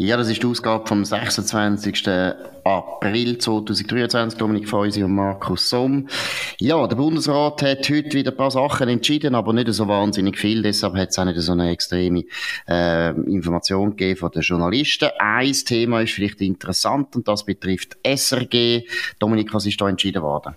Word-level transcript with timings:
Ja, 0.00 0.16
das 0.16 0.30
ist 0.30 0.40
die 0.40 0.46
Ausgabe 0.46 0.86
vom 0.86 1.04
26. 1.04 2.06
April 2.62 3.36
2023. 3.36 4.38
Dominik 4.38 4.68
Feusi 4.68 5.02
und 5.02 5.12
Markus 5.12 5.68
Somm. 5.70 6.06
Ja, 6.60 6.86
der 6.86 6.94
Bundesrat 6.94 7.62
hat 7.62 7.90
heute 7.90 8.12
wieder 8.12 8.30
ein 8.30 8.36
paar 8.36 8.52
Sachen 8.52 8.88
entschieden, 8.88 9.34
aber 9.34 9.52
nicht 9.52 9.72
so 9.72 9.88
wahnsinnig 9.88 10.38
viel. 10.38 10.62
Deshalb 10.62 10.94
hat 10.94 11.08
es 11.08 11.18
auch 11.18 11.24
nicht 11.24 11.40
so 11.40 11.50
eine 11.50 11.70
extreme 11.70 12.22
äh, 12.68 13.10
Information 13.10 13.90
gegeben 13.90 14.20
von 14.20 14.30
den 14.30 14.42
Journalisten. 14.42 15.10
Ein 15.18 15.52
Thema 15.52 16.02
ist 16.02 16.12
vielleicht 16.12 16.42
interessant 16.42 17.16
und 17.16 17.26
das 17.26 17.44
betrifft 17.44 17.96
SRG. 18.06 18.84
Dominik, 19.18 19.52
was 19.52 19.66
ist 19.66 19.80
da 19.80 19.88
entschieden 19.88 20.22
worden? 20.22 20.54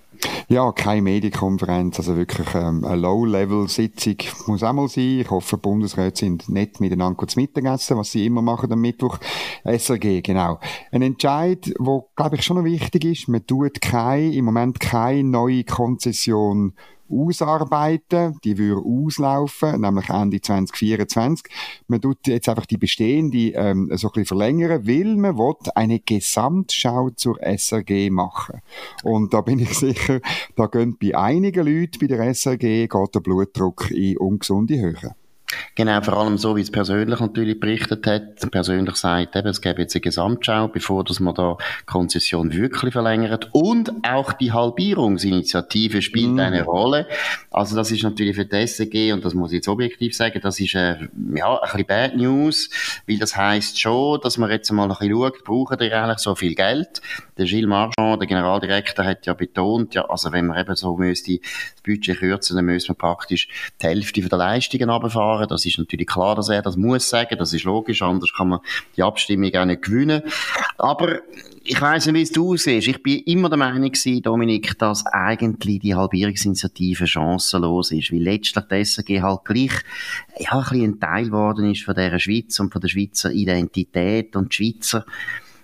Ja, 0.52 0.74
keine 0.74 1.04
Medienkonferenz, 1.04 1.98
also 1.98 2.18
wirklich 2.18 2.54
ähm, 2.56 2.84
eine 2.84 2.98
Low-Level-Sitzung 2.98 4.18
muss 4.48 4.64
auch 4.64 4.74
mal 4.74 4.90
sein. 4.90 5.22
Ich 5.22 5.30
hoffe, 5.30 5.58
Bundesräte 5.58 6.20
sind 6.20 6.50
nett 6.50 6.82
miteinander 6.82 7.16
kurz 7.16 7.38
Mittagessen, 7.38 7.96
was 7.96 8.12
sie 8.12 8.26
immer 8.26 8.42
machen 8.42 8.70
am 8.70 8.82
Mittwoch. 8.82 9.18
SRG, 9.64 10.22
genau. 10.22 10.60
Ein 10.92 11.04
Entscheid, 11.04 11.74
wo 11.80 12.10
glaube 12.18 12.36
ich 12.36 12.42
schon 12.42 12.58
noch 12.58 12.66
wichtig 12.66 13.06
ist. 13.06 13.30
Man 13.30 13.48
tut 13.48 13.80
keine, 13.80 14.34
im 14.34 14.44
Moment 14.44 14.82
keine 14.82 15.24
neue 15.24 15.64
Konzession 15.64 16.74
ausarbeiten. 17.12 18.38
Die 18.44 18.58
würde 18.58 18.82
auslaufen, 18.82 19.82
nämlich 19.82 20.10
Ende 20.10 20.42
2024. 20.42 21.46
Man 21.88 22.02
tut 22.02 22.28
jetzt 22.28 22.50
einfach 22.50 22.66
die 22.66 22.78
bestehende 22.78 23.52
ähm, 23.54 23.90
so 23.94 24.08
ein 24.08 24.12
bisschen 24.12 24.26
verlängern, 24.26 24.88
weil 24.88 25.16
man 25.16 25.38
will 25.38 25.56
eine 25.76 26.00
Gesamtschau 26.00 27.10
zur 27.12 27.38
SRG 27.42 28.10
machen. 28.10 28.62
Und 29.04 29.34
da 29.34 29.42
bin 29.42 29.60
ich 29.60 29.74
sicher, 29.78 30.20
da 30.56 30.68
gehen 30.68 30.98
bei 31.02 31.16
einigen 31.16 31.66
Leuten 31.66 32.00
bei 32.00 32.08
der 32.08 32.34
SRG 32.34 32.88
geht 32.88 33.16
der 33.16 33.20
Blutdruck 33.20 33.92
in 33.92 34.18
ungesunde 34.18 34.80
Höhe. 34.80 35.16
Genau, 35.76 36.02
vor 36.02 36.18
allem 36.18 36.38
so, 36.38 36.56
wie 36.56 36.62
es 36.62 36.72
persönlich 36.72 37.20
natürlich 37.20 37.60
berichtet 37.60 38.06
hat. 38.08 38.52
Persönlich 38.52 38.96
sagt 38.96 39.36
eben, 39.36 39.48
es 39.48 39.62
gäbe 39.62 39.82
jetzt 39.82 39.96
eine 39.96 40.02
Gesamtschau, 40.02 40.68
bevor 40.68 41.04
dass 41.04 41.20
man 41.20 41.36
da 41.36 41.58
Konzession 41.86 42.54
wirklich 42.54 42.94
verlängert. 42.94 43.50
Und 43.52 43.92
auch 44.08 44.34
die 44.34 44.52
Halbierungsinitiative 44.52 46.02
spielt 46.02 46.34
mm. 46.34 46.40
eine 46.40 46.64
Rolle. 46.64 47.08
Also 47.52 47.76
das 47.76 47.92
ist 47.92 48.04
natürlich 48.04 48.36
für 48.36 48.46
die 48.46 48.68
SEG, 48.68 49.14
und 49.14 49.26
das 49.26 49.34
muss 49.34 49.52
ich 49.52 49.58
jetzt 49.58 49.68
objektiv 49.68 50.16
sagen, 50.16 50.40
das 50.42 50.60
ist 50.60 50.76
äh, 50.76 50.98
ja, 51.36 51.56
ein 51.56 51.60
bisschen 51.62 51.86
Bad 51.86 52.16
News, 52.16 52.70
weil 53.08 53.18
das 53.18 53.36
heißt 53.36 53.80
schon, 53.80 54.20
dass 54.22 54.38
man 54.38 54.50
jetzt 54.50 54.72
mal 54.72 54.84
ein 54.84 54.90
bisschen 54.90 55.12
schaut, 55.12 55.44
brauchen 55.44 55.78
die 55.78 55.92
eigentlich 55.92 56.20
so 56.20 56.36
viel 56.36 56.56
Geld? 56.56 57.02
Der 57.38 57.46
Gilles 57.46 57.68
Marchand, 57.68 58.22
der 58.22 58.28
Generaldirektor, 58.28 59.06
hat 59.06 59.26
ja 59.26 59.34
betont, 59.34 59.96
ja, 59.96 60.06
also 60.06 60.32
wenn 60.32 60.48
man 60.48 60.60
eben 60.60 60.76
so 60.76 60.96
müsste 60.96 61.40
das 61.40 61.82
Budget 61.84 62.20
kürzen, 62.20 62.56
dann 62.56 62.66
müsste 62.66 62.92
man 62.92 62.98
praktisch 62.98 63.48
die 63.82 63.88
Hälfte 63.88 64.22
von 64.22 64.30
der 64.30 64.38
Leistungen 64.38 64.90
runterfahren 64.90 65.41
fahren. 65.42 65.50
Das 65.50 65.66
ist 65.66 65.78
natürlich 65.78 66.08
klar, 66.08 66.36
dass 66.36 66.50
er 66.50 66.62
das 66.62 66.78
muss 66.78 67.10
sagen. 67.10 67.38
Das 67.38 67.54
ist 67.54 67.64
logisch. 67.64 68.02
Anders 68.02 68.32
kann 68.36 68.50
man 68.50 68.60
die 68.96 69.04
Abstimmung 69.04 69.54
auch 69.56 69.66
nicht 69.66 69.82
gewinnen. 69.82 70.22
Aber 70.78 71.20
ich 71.64 71.80
weiss 71.80 72.06
nicht, 72.06 72.16
wie 72.16 72.22
es 72.22 72.32
du 72.32 72.58
siehst. 72.58 72.88
Ich 72.88 73.04
bin 73.04 73.20
immer 73.20 73.50
der 73.50 73.58
Meinung 73.58 73.92
gewesen, 73.92 74.22
Dominik, 74.22 74.78
dass 74.80 75.06
eigentlich 75.06 75.80
die 75.80 75.96
Halbierungsinitiative 75.96 77.08
chancenlos 77.08 77.92
ist. 77.92 78.12
Weil 78.12 78.24
letztlich 78.24 78.66
die 78.66 78.86
SRG 78.86 79.22
halt 79.22 79.46
gleich, 79.46 79.74
ja, 80.40 80.60
ein 80.72 80.82
ein 80.82 81.00
Teil 81.00 81.26
geworden 81.26 81.72
ist 81.72 81.84
von 81.84 81.96
dieser 81.96 82.20
Schweiz 82.20 82.60
und 82.60 82.72
von 82.72 82.82
der 82.82 82.90
Schweizer 82.90 83.32
Identität 83.32 84.36
und 84.36 84.52
die 84.52 84.56
Schweizer 84.56 85.06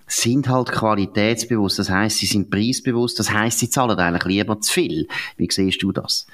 sind 0.08 0.48
halt 0.48 0.72
qualitätsbewusst. 0.72 1.78
Das 1.78 1.90
heißt, 1.90 2.18
sie 2.18 2.26
sind 2.26 2.50
preisbewusst. 2.50 3.18
Das 3.18 3.30
heißt, 3.30 3.58
sie 3.58 3.70
zahlen 3.70 3.98
eigentlich 3.98 4.24
lieber 4.24 4.60
zu 4.60 4.72
viel. 4.72 5.06
Wie 5.36 5.48
siehst 5.50 5.82
du 5.82 5.92
das? 5.92 6.26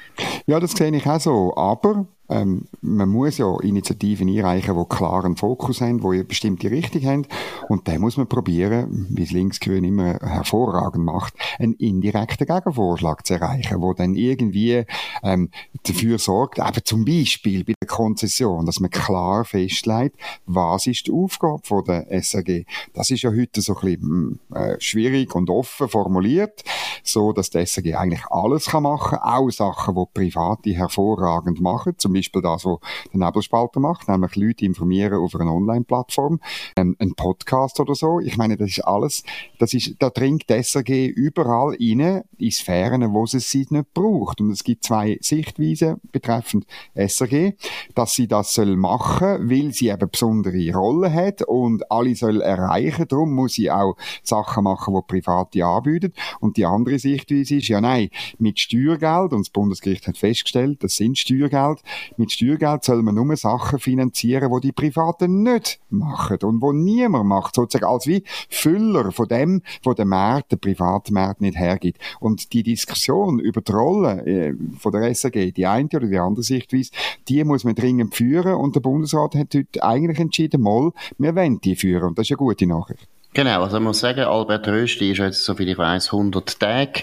Ja, 0.47 0.61
das 0.61 0.73
sehe 0.73 0.95
ich 0.97 1.07
auch 1.07 1.21
so. 1.21 1.57
Aber 1.57 2.07
ähm, 2.34 2.67
man 2.81 3.09
muss 3.09 3.39
ja 3.39 3.47
Initiativen 3.61 4.28
einreichen, 4.28 4.77
die 4.77 4.97
klaren 4.97 5.37
Fokus 5.37 5.81
haben, 5.81 6.00
die 6.00 6.06
eine 6.06 6.25
bestimmte 6.25 6.71
Richtung 6.71 7.05
haben. 7.05 7.27
Und 7.69 7.87
dann 7.87 8.00
muss 8.00 8.17
man 8.17 8.27
probieren, 8.27 9.06
wie 9.11 9.22
es 9.22 9.31
Linksgrün 9.31 9.84
immer 9.84 10.19
hervorragend 10.21 11.05
macht, 11.05 11.34
einen 11.59 11.75
indirekten 11.75 12.47
Gegenvorschlag 12.47 13.25
zu 13.25 13.34
erreichen, 13.34 13.81
wo 13.81 13.94
dann 13.94 14.15
irgendwie 14.15 14.84
ähm, 15.23 15.50
dafür 15.84 16.19
sorgt, 16.19 16.59
eben 16.59 16.84
zum 16.84 17.05
Beispiel 17.05 17.65
bei 17.65 17.75
der 17.81 17.89
Konzession, 17.89 18.67
dass 18.67 18.81
man 18.81 18.91
klar 18.91 19.44
festlegt, 19.44 20.17
was 20.47 20.89
ist 20.89 21.06
die 21.06 21.12
Aufgabe 21.12 21.61
von 21.62 21.84
der 21.84 22.11
SRG. 22.11 22.65
Das 22.94 23.11
ist 23.11 23.23
ja 23.23 23.31
heute 23.31 23.61
so 23.61 23.77
ein 23.77 23.81
bisschen 23.81 24.41
hm, 24.50 24.56
äh, 24.56 24.81
schwierig 24.81 25.34
und 25.34 25.50
offen 25.50 25.89
formuliert, 25.89 26.65
so 27.05 27.33
dass 27.33 27.50
die 27.50 27.65
SRG 27.65 27.94
eigentlich 27.94 28.27
alles 28.27 28.67
kann 28.67 28.83
machen, 28.83 29.19
auch 29.19 29.50
Sachen, 29.50 29.94
die 29.94 30.06
Private 30.12 30.71
hervorragend 30.71 31.61
machen, 31.61 31.94
zum 31.97 32.12
Beispiel 32.12 32.24
das, 32.33 32.65
was 32.65 32.79
der 33.12 33.21
Nebelspalter 33.21 33.81
macht, 33.81 34.09
nämlich 34.09 34.37
Leute 34.37 34.65
informieren 34.65 35.19
auf 35.19 35.35
einer 35.35 35.53
Online-Plattform, 35.53 36.41
ähm, 36.77 36.97
ein 36.99 37.15
Podcast 37.15 37.81
oder 37.81 37.95
so. 37.95 38.21
Ich 38.21 38.37
meine, 38.37 38.57
das 38.57 38.71
ist 38.71 38.81
alles, 38.81 39.23
das 39.59 39.75
ist, 39.75 39.97
da 39.99 40.11
dringt 40.11 40.51
SRG 40.51 41.07
überall 41.07 41.77
rein, 41.81 42.23
in 42.39 42.51
Sphären, 42.51 43.12
wo 43.12 43.27
sie 43.27 43.39
es 43.39 43.55
nicht 43.55 43.95
braucht. 43.95 44.41
Und 44.41 44.51
es 44.51 44.65
gibt 44.65 44.85
zwei 44.85 45.19
Sichtweisen 45.21 46.01
betreffend 46.12 46.67
SRG, 46.95 47.53
dass 47.95 48.15
sie 48.15 48.29
das 48.29 48.55
soll 48.55 48.77
machen, 48.77 49.51
weil 49.51 49.73
sie 49.73 49.89
eben 49.89 50.11
besondere 50.11 50.73
Rolle 50.73 51.12
hat 51.12 51.43
und 51.43 51.91
alle 51.91 52.15
soll 52.15 52.41
erreichen. 52.41 53.06
Darum 53.09 53.33
muss 53.33 53.55
sie 53.55 53.71
auch 53.71 53.97
Sachen 54.23 54.65
machen, 54.65 54.95
die 54.95 55.21
Private 55.21 55.65
anbieten. 55.65 56.12
Und 56.41 56.56
die 56.56 56.67
andere 56.67 56.99
Sichtweise 56.99 57.56
ist, 57.56 57.69
ja 57.69 57.81
nein, 57.81 58.11
mit 58.39 58.61
Steuergeld, 58.61 59.33
und 59.33 59.41
das 59.41 59.51
Bundesgericht 59.51 60.06
hat 60.06 60.17
festgestellt, 60.17 60.83
das 60.83 60.97
sind 60.97 61.19
Steuergeld, 61.19 61.81
mit 62.17 62.33
Steuergeld 62.33 62.85
soll 62.85 63.03
man 63.03 63.15
nur 63.15 63.37
Sachen 63.37 63.79
finanzieren, 63.79 64.51
wo 64.51 64.61
die, 64.61 64.73
Privaten 64.73 65.43
nicht 65.43 65.81
machen 65.89 66.39
und 66.43 66.61
wo 66.61 66.73
niemand 66.73 67.27
macht, 67.27 67.55
sozusagen 67.55 67.91
als 67.91 68.07
wie 68.07 68.25
Füller 68.49 69.13
von 69.13 69.29
dem, 69.29 69.63
wo 69.83 69.95
der 69.95 70.05
Markt, 70.05 70.53
der 70.53 70.57
Privatmarkt 70.57 71.41
nicht 71.41 71.57
hergibt. 71.57 71.99
Und 72.21 72.53
die 72.53 72.63
Diskussion 72.63 73.39
über 73.39 73.61
die 73.61 73.73
Rolle 73.73 74.27
äh, 74.27 74.55
von 74.79 74.93
der 74.93 75.15
SAG, 75.15 75.53
die 75.55 75.67
eine 75.67 75.89
oder 75.95 76.07
die 76.07 76.19
andere 76.19 76.43
Sichtweise, 76.43 76.91
die 77.29 77.45
muss 77.45 77.65
man 77.65 77.75
dringend 77.75 78.15
führen 78.15 78.55
und 78.55 78.75
der 78.75 78.81
Bundesrat 78.81 79.35
hat 79.35 79.55
heute 79.55 79.83
eigentlich 79.83 80.19
entschieden, 80.19 80.61
mal, 80.61 80.93
wir 81.19 81.35
wollen 81.35 81.61
die 81.61 81.77
führen 81.77 82.09
und 82.09 82.19
das 82.19 82.27
ist 82.27 82.33
eine 82.33 82.39
gute 82.39 82.67
Nachricht. 82.67 83.09
Genau, 83.37 83.65
also 83.65 83.78
ich 83.78 83.83
muss 83.83 83.99
sagen, 83.99 84.21
Albert 84.21 84.69
Rösti 84.69 85.11
ist 85.11 85.19
jetzt, 85.19 85.43
soviel 85.43 85.71
ich 85.71 85.77
weiß, 85.77 86.12
100 86.12 86.61
Tage 86.61 87.03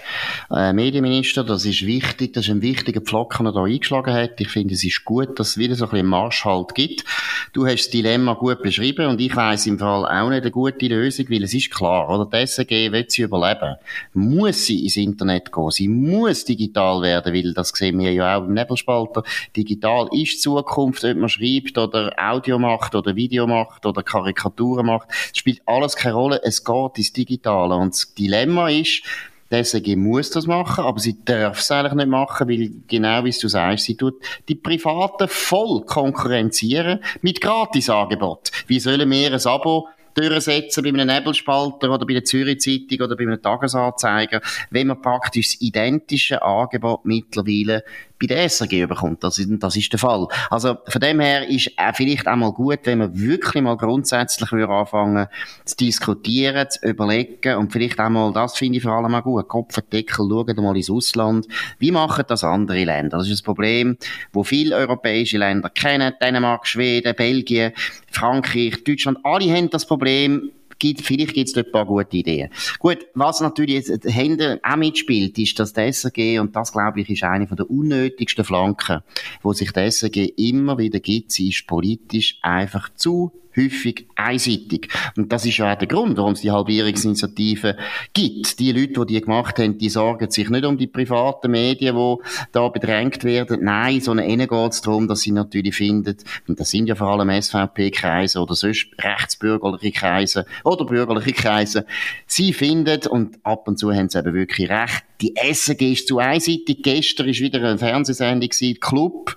äh, 0.50 0.72
Medienminister. 0.72 1.44
Das 1.44 1.66
ist 1.66 1.86
wichtig, 1.86 2.32
das 2.32 2.46
ist 2.46 2.52
ein 2.52 2.62
wichtiger 2.62 3.02
Pflock, 3.02 3.36
den 3.36 3.48
er 3.48 3.52
da 3.52 3.66
eingeschlagen 3.66 4.14
hat. 4.14 4.40
Ich 4.40 4.48
finde, 4.48 4.74
es 4.74 4.86
ist 4.86 5.04
gut, 5.04 5.38
dass 5.38 5.50
es 5.50 5.58
wieder 5.58 5.76
so 5.76 5.84
ein 5.84 5.92
bisschen 5.92 6.08
Marschhalt 6.08 6.74
gibt. 6.74 7.04
Du 7.52 7.66
hast 7.66 7.80
das 7.80 7.90
Dilemma 7.90 8.36
gut 8.36 8.62
beschrieben 8.62 9.08
und 9.08 9.20
ich 9.20 9.36
weiss 9.36 9.68
im 9.68 9.78
Fall 9.78 10.06
auch 10.06 10.30
nicht 10.30 10.44
eine 10.44 10.52
gute 10.52 10.88
Lösung, 10.88 11.26
weil 11.30 11.44
es 11.44 11.54
ist 11.54 11.70
klar, 11.70 12.08
oder? 12.08 12.26
Die 12.26 12.48
SRG 12.48 12.94
will 12.94 13.06
sie 13.10 13.24
überleben. 13.24 13.76
Muss 14.14 14.68
sie 14.68 14.86
ins 14.86 14.96
Internet 14.96 15.52
gehen. 15.52 15.72
Sie 15.72 15.90
muss 15.90 16.46
digital 16.46 17.02
werden, 17.02 17.34
weil 17.34 17.54
das 17.54 17.74
sehen 17.76 18.00
wir 18.00 18.14
ja 18.14 18.38
auch 18.38 18.46
im 18.46 18.54
Nebelspalter. 18.54 19.24
Digital 19.58 20.08
ist 20.14 20.42
Zukunft, 20.42 21.04
ob 21.04 21.18
man 21.18 21.28
schreibt 21.28 21.78
oder 21.78 22.14
Audio 22.18 22.58
macht 22.58 22.96
oder 22.96 23.18
Video 23.18 23.48
macht 23.48 23.86
oder 23.86 24.02
Karikaturen 24.02 24.86
macht. 24.86 25.10
Es 25.10 25.38
spielt 25.38 25.62
alles 25.66 25.98
keine 25.98 26.14
Rolle. 26.14 26.21
Es 26.30 26.64
geht 26.64 26.98
ins 26.98 27.14
Digitale. 27.14 27.76
Und 27.76 27.94
das 27.94 28.14
Dilemma 28.14 28.70
ist, 28.70 29.04
die 29.52 29.64
SRG 29.64 29.96
muss 29.98 30.30
das 30.30 30.48
machen, 30.48 30.86
aber 30.86 31.00
sie 31.00 31.18
darf 31.26 31.60
es 31.60 31.72
eigentlich 31.72 31.94
nicht 31.94 32.08
machen, 32.08 32.48
weil 32.48 32.72
genau 32.88 33.26
wie 33.26 33.32
du 33.32 33.48
sagst, 33.50 33.86
sie 33.86 33.98
tut 33.98 34.16
die 34.48 34.56
Privaten 34.56 35.28
voll 35.28 35.82
konkurrenzieren 35.86 37.00
mit 37.22 37.42
Gratisangeboten. 37.42 38.54
Wie 38.68 38.80
sollen 38.80 39.10
wir 39.10 39.34
ein 39.34 39.46
Abo 39.46 39.90
durchsetzen 40.14 40.84
bei 40.84 40.90
einem 40.90 41.08
Nebelspalter 41.08 41.92
oder 41.92 42.06
bei 42.06 42.14
der 42.14 42.24
Zürich 42.24 42.60
Zeitung 42.60 43.06
oder 43.06 43.16
bei 43.16 43.24
einem 43.24 43.42
Tagesanzeiger, 43.42 44.42
wenn 44.70 44.88
man 44.88 45.02
praktisch 45.02 45.54
das 45.54 45.62
identische 45.62 46.42
Angebot 46.42 47.06
mittlerweile 47.06 47.84
bei 48.22 48.28
der 48.28 48.44
SRG 48.48 48.86
bekommt. 48.86 49.24
Das 49.24 49.40
ist, 49.40 49.50
das 49.60 49.76
ist 49.76 49.92
der 49.92 50.00
Fall. 50.00 50.28
Also 50.50 50.78
von 50.88 51.02
dem 51.02 51.20
her 51.20 51.48
ist 51.48 51.72
äh, 51.78 51.92
vielleicht 51.94 52.28
auch 52.28 52.36
mal 52.36 52.52
gut, 52.52 52.80
wenn 52.84 53.00
man 53.00 53.20
wirklich 53.20 53.64
mal 53.64 53.76
grundsätzlich 53.76 54.52
würde 54.52 54.72
anfangen 54.72 55.28
zu 55.66 55.76
diskutieren, 55.78 56.70
zu 56.70 56.88
überlegen 56.88 57.56
und 57.56 57.74
vielleicht 57.74 58.00
auch 58.00 58.10
mal, 58.10 58.32
das 58.32 58.58
finde 58.58 58.78
ich 58.78 58.84
vor 58.84 58.94
allem 58.94 59.16
auch 59.16 59.24
gut, 59.24 59.48
Kopfendeckel, 59.48 60.28
schauen 60.28 60.56
mal 60.58 60.78
ins 60.78 60.90
Ausland. 60.90 61.48
Wie 61.80 61.92
machen 61.92 62.26
das 62.28 62.44
andere 62.44 62.84
Länder? 62.84 63.18
Das 63.18 63.28
ist 63.28 63.42
ein 63.42 63.46
Problem, 63.46 63.98
wo 64.32 64.44
viele 64.44 64.76
europäische 64.76 65.38
Länder 65.38 65.70
kennen. 65.70 66.14
Dänemark, 66.22 66.68
Schweden, 66.68 67.16
Belgien, 67.16 67.74
Frankreich, 68.12 68.84
Deutschland, 68.84 69.18
alle 69.24 69.52
haben 69.52 69.70
das 69.70 69.86
Problem 69.86 70.52
gibt, 70.82 71.02
vielleicht 71.02 71.34
gibt 71.34 71.48
es 71.48 71.54
dort 71.54 71.68
ein 71.68 71.72
paar 71.72 71.86
gute 71.86 72.18
Ideen. 72.18 72.50
Gut, 72.80 73.08
was 73.14 73.40
natürlich 73.40 73.88
jetzt 73.88 74.06
Hände 74.06 74.60
auch 74.64 74.76
mitspielt, 74.76 75.38
ist, 75.38 75.58
dass 75.60 75.72
der 75.72 75.88
SRG, 75.94 76.40
und 76.40 76.56
das 76.56 76.74
glaube 76.74 77.00
ich 77.00 77.10
ist 77.10 77.24
eine 77.24 77.48
von 77.48 77.56
der 77.56 77.70
unnötigsten 77.70 78.44
Flanken, 78.44 79.02
wo 79.42 79.54
sich 79.54 79.72
der 79.72 79.90
SRG 79.90 80.34
immer 80.36 80.78
wieder 80.78 81.00
gibt, 81.00 81.32
sie 81.32 81.50
ist 81.50 81.68
politisch 81.68 82.38
einfach 82.42 82.90
zu 82.96 83.32
häufig 83.56 84.08
einseitig. 84.16 84.90
Und 85.18 85.32
das 85.32 85.46
ist 85.46 85.58
ja 85.58 85.74
auch 85.74 85.78
der 85.78 85.88
Grund, 85.88 86.18
warum 86.18 86.34
es 86.34 86.42
die 86.42 86.52
Halbierungsinitiative 86.52 87.78
gibt. 88.14 88.60
Die 88.60 88.72
Leute, 88.72 89.06
die 89.06 89.14
die 89.14 89.22
gemacht 89.22 89.60
haben, 89.60 89.78
die 89.78 89.90
sorgen 89.90 90.30
sich 90.30 90.50
nicht 90.50 90.66
um 90.66 90.78
die 90.78 90.88
privaten 90.88 91.52
Medien, 91.52 91.96
die 91.96 92.16
da 92.52 92.68
bedrängt 92.70 93.24
werden. 93.24 93.64
Nein, 93.64 94.02
sondern 94.02 94.30
ihnen 94.30 94.48
geht 94.48 94.72
es 94.72 94.82
darum, 94.82 95.08
dass 95.08 95.22
sie 95.22 95.32
natürlich 95.32 95.76
finden, 95.76 96.18
und 96.48 96.60
das 96.60 96.72
sind 96.72 96.88
ja 96.88 96.96
vor 96.96 97.08
allem 97.08 97.30
SVP-Kreise 97.42 98.40
oder 98.40 98.56
sonst 98.56 98.88
rechtsbürgerliche 99.00 99.92
Kreise 99.92 100.46
oder 100.64 100.86
bürgerliche 100.86 101.34
Kreise, 101.34 101.86
sie 102.26 102.54
finden, 102.54 103.02
und 103.08 103.40
ab 103.44 103.68
und 103.68 103.78
zu 103.78 103.92
haben 103.92 104.10
sie 104.10 104.20
eben 104.20 104.34
wirklich 104.34 104.70
recht, 104.70 105.04
die 105.22 105.36
SG 105.36 105.94
ist 105.94 106.08
zu 106.08 106.20
einseitig. 106.20 106.80
Gestern 106.84 107.30
ist 107.30 107.42
wieder 107.42 107.60
eine 107.60 107.78
Fernsehsendung 107.78 108.50
Club, 108.80 109.36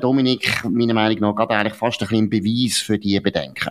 Dominik, 0.00 0.64
meiner 0.64 0.94
Meinung 0.94 1.20
nach, 1.20 1.36
gerade 1.36 1.54
eigentlich 1.54 1.74
fast 1.74 2.02
ein 2.02 2.08
bisschen 2.08 2.30
Beweis 2.30 2.78
für 2.78 2.98
die 2.98 3.18
Bedenken. 3.20 3.70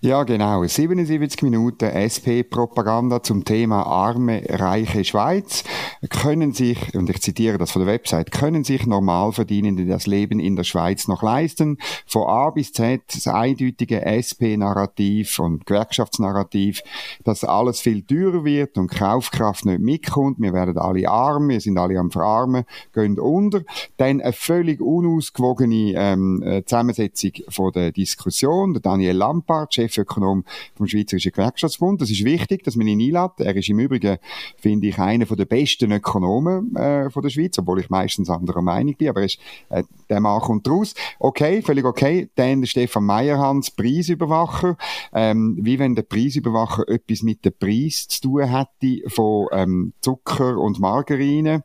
Ja, 0.00 0.24
genau. 0.24 0.64
77 0.64 1.42
Minuten 1.42 1.86
SP-Propaganda 1.86 3.22
zum 3.22 3.44
Thema 3.44 3.84
arme, 3.84 4.42
reiche 4.48 5.04
Schweiz. 5.04 5.64
Können 6.10 6.52
sich, 6.52 6.94
und 6.94 7.10
ich 7.10 7.20
zitiere 7.20 7.58
das 7.58 7.70
von 7.70 7.84
der 7.84 7.92
Website, 7.92 8.30
können 8.30 8.64
sich 8.64 8.86
Normalverdienende 8.86 9.86
das 9.86 10.06
Leben 10.06 10.40
in 10.40 10.56
der 10.56 10.64
Schweiz 10.64 11.08
noch 11.08 11.22
leisten? 11.22 11.78
Von 12.06 12.26
A 12.26 12.50
bis 12.50 12.72
Z 12.72 13.02
das 13.12 13.26
eindeutige 13.26 14.04
SP-Narrativ 14.04 15.38
und 15.38 15.66
Gewerkschaftsnarrativ, 15.66 16.82
dass 17.24 17.44
alles 17.44 17.80
viel 17.80 18.02
teurer 18.02 18.44
wird 18.44 18.78
und 18.78 18.90
Kaufkraft 18.90 19.64
nicht 19.64 19.80
mitkommt. 19.80 20.38
Wir 20.38 20.52
werden 20.52 20.78
alle 20.78 21.08
arm, 21.08 21.48
wir 21.48 21.60
sind 21.60 21.78
alle 21.78 21.98
am 21.98 22.10
Verarmen, 22.10 22.64
gehen 22.92 23.18
unter. 23.18 23.62
Dann 23.96 24.20
eine 24.20 24.32
völlig 24.32 24.80
unausgewogene 24.80 25.94
ähm, 25.96 26.42
äh, 26.42 26.64
Zusammensetzung 26.64 27.32
von 27.48 27.72
der 27.72 27.92
Diskussion. 27.92 28.72
Der 28.74 28.82
Daniel 28.82 29.16
Lampard 29.16 29.65
Burkhardt, 29.66 29.74
Chefökonom 29.74 30.44
vom 30.74 30.86
Schweizerischen 30.86 31.32
Gewerkschaftsbund. 31.32 32.00
Das 32.00 32.10
ist 32.10 32.24
wichtig, 32.24 32.62
dass 32.64 32.76
man 32.76 32.86
ihn 32.86 33.00
einlädt. 33.00 33.32
Er 33.38 33.54
ist 33.56 33.68
im 33.68 33.78
Übrigen, 33.78 34.18
finde 34.56 34.88
ich, 34.88 34.98
einer 34.98 35.26
der 35.26 35.44
besten 35.44 35.92
Ökonomen 35.92 36.74
äh, 36.76 37.10
von 37.10 37.22
der 37.22 37.30
Schweiz, 37.30 37.58
obwohl 37.58 37.80
ich 37.80 37.90
meistens 37.90 38.30
anderer 38.30 38.62
Meinung 38.62 38.94
bin, 38.96 39.08
aber 39.08 39.24
ist, 39.24 39.38
äh, 39.68 39.82
der 40.08 40.20
Mann 40.20 40.40
kommt 40.40 40.68
raus. 40.68 40.94
Okay, 41.18 41.62
völlig 41.62 41.84
okay. 41.84 42.28
Dann 42.36 42.64
Stefan 42.66 43.04
Meyerhans, 43.04 43.70
Preisüberwacher. 43.70 44.76
Ähm, 45.12 45.58
wie 45.60 45.78
wenn 45.78 45.94
der 45.94 46.02
Preisüberwacher 46.02 46.88
etwas 46.88 47.22
mit 47.22 47.44
dem 47.44 47.52
Preis 47.58 48.08
zu 48.08 48.20
tun 48.20 48.44
hätte 48.44 49.08
von 49.08 49.48
ähm, 49.52 49.92
Zucker 50.00 50.58
und 50.58 50.78
Margarine, 50.78 51.64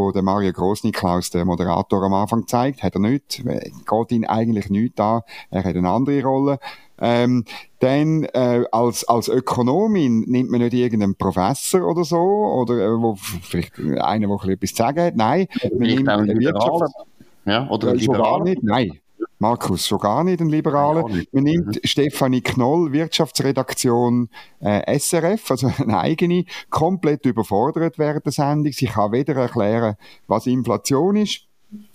wo 0.00 0.12
der 0.12 0.22
Mario 0.22 0.52
Grossniklaus, 0.52 1.30
der 1.30 1.44
Moderator, 1.44 2.02
am 2.02 2.14
Anfang 2.14 2.46
zeigt, 2.46 2.82
hat 2.82 2.94
er 2.94 3.00
nicht, 3.00 3.44
äh, 3.44 3.70
geht 3.88 4.12
ihn 4.12 4.24
eigentlich 4.24 4.70
nicht 4.70 4.98
an. 5.00 5.22
Er 5.50 5.64
hat 5.64 5.76
eine 5.76 5.88
andere 5.88 6.22
Rolle. 6.22 6.58
Ähm, 7.02 7.44
dann 7.78 8.24
äh, 8.24 8.64
als, 8.72 9.08
als 9.08 9.28
Ökonomin 9.28 10.24
nimmt 10.26 10.50
man 10.50 10.60
nicht 10.60 10.74
irgendeinen 10.74 11.14
Professor 11.14 11.86
oder 11.86 12.04
so, 12.04 12.18
oder 12.18 12.74
äh, 12.74 13.00
wo 13.00 13.14
vielleicht 13.16 13.78
einer, 13.78 14.26
der 14.26 14.52
etwas 14.52 14.70
zu 14.70 14.76
sagen 14.76 15.00
hat. 15.00 15.16
Nein, 15.16 15.46
man 15.62 15.78
nimmt 15.78 16.08
einen 16.08 16.40
Wirtschafts... 16.40 16.92
Ja, 17.46 17.68
oder 17.70 17.94
äh, 17.94 17.98
schon 17.98 18.16
gar 18.16 18.42
nicht, 18.44 18.62
nein. 18.62 18.98
Markus, 19.40 19.86
schon 19.86 19.98
gar 19.98 20.22
nicht 20.22 20.40
ein 20.42 20.50
Liberaler. 20.50 21.02
Nein, 21.08 21.24
Man 21.32 21.44
nimmt 21.44 21.66
mhm. 21.66 21.80
Stefanie 21.82 22.42
Knoll, 22.42 22.92
Wirtschaftsredaktion 22.92 24.28
äh, 24.60 24.98
SRF, 24.98 25.50
also 25.50 25.72
eine 25.78 25.98
eigene, 25.98 26.44
komplett 26.68 27.24
überfordert 27.24 27.98
während 27.98 28.26
der 28.26 28.32
Sendung. 28.32 28.72
Sie 28.72 28.84
kann 28.84 29.12
weder 29.12 29.34
erklären, 29.36 29.96
was 30.26 30.46
Inflation 30.46 31.16
ist, 31.16 31.46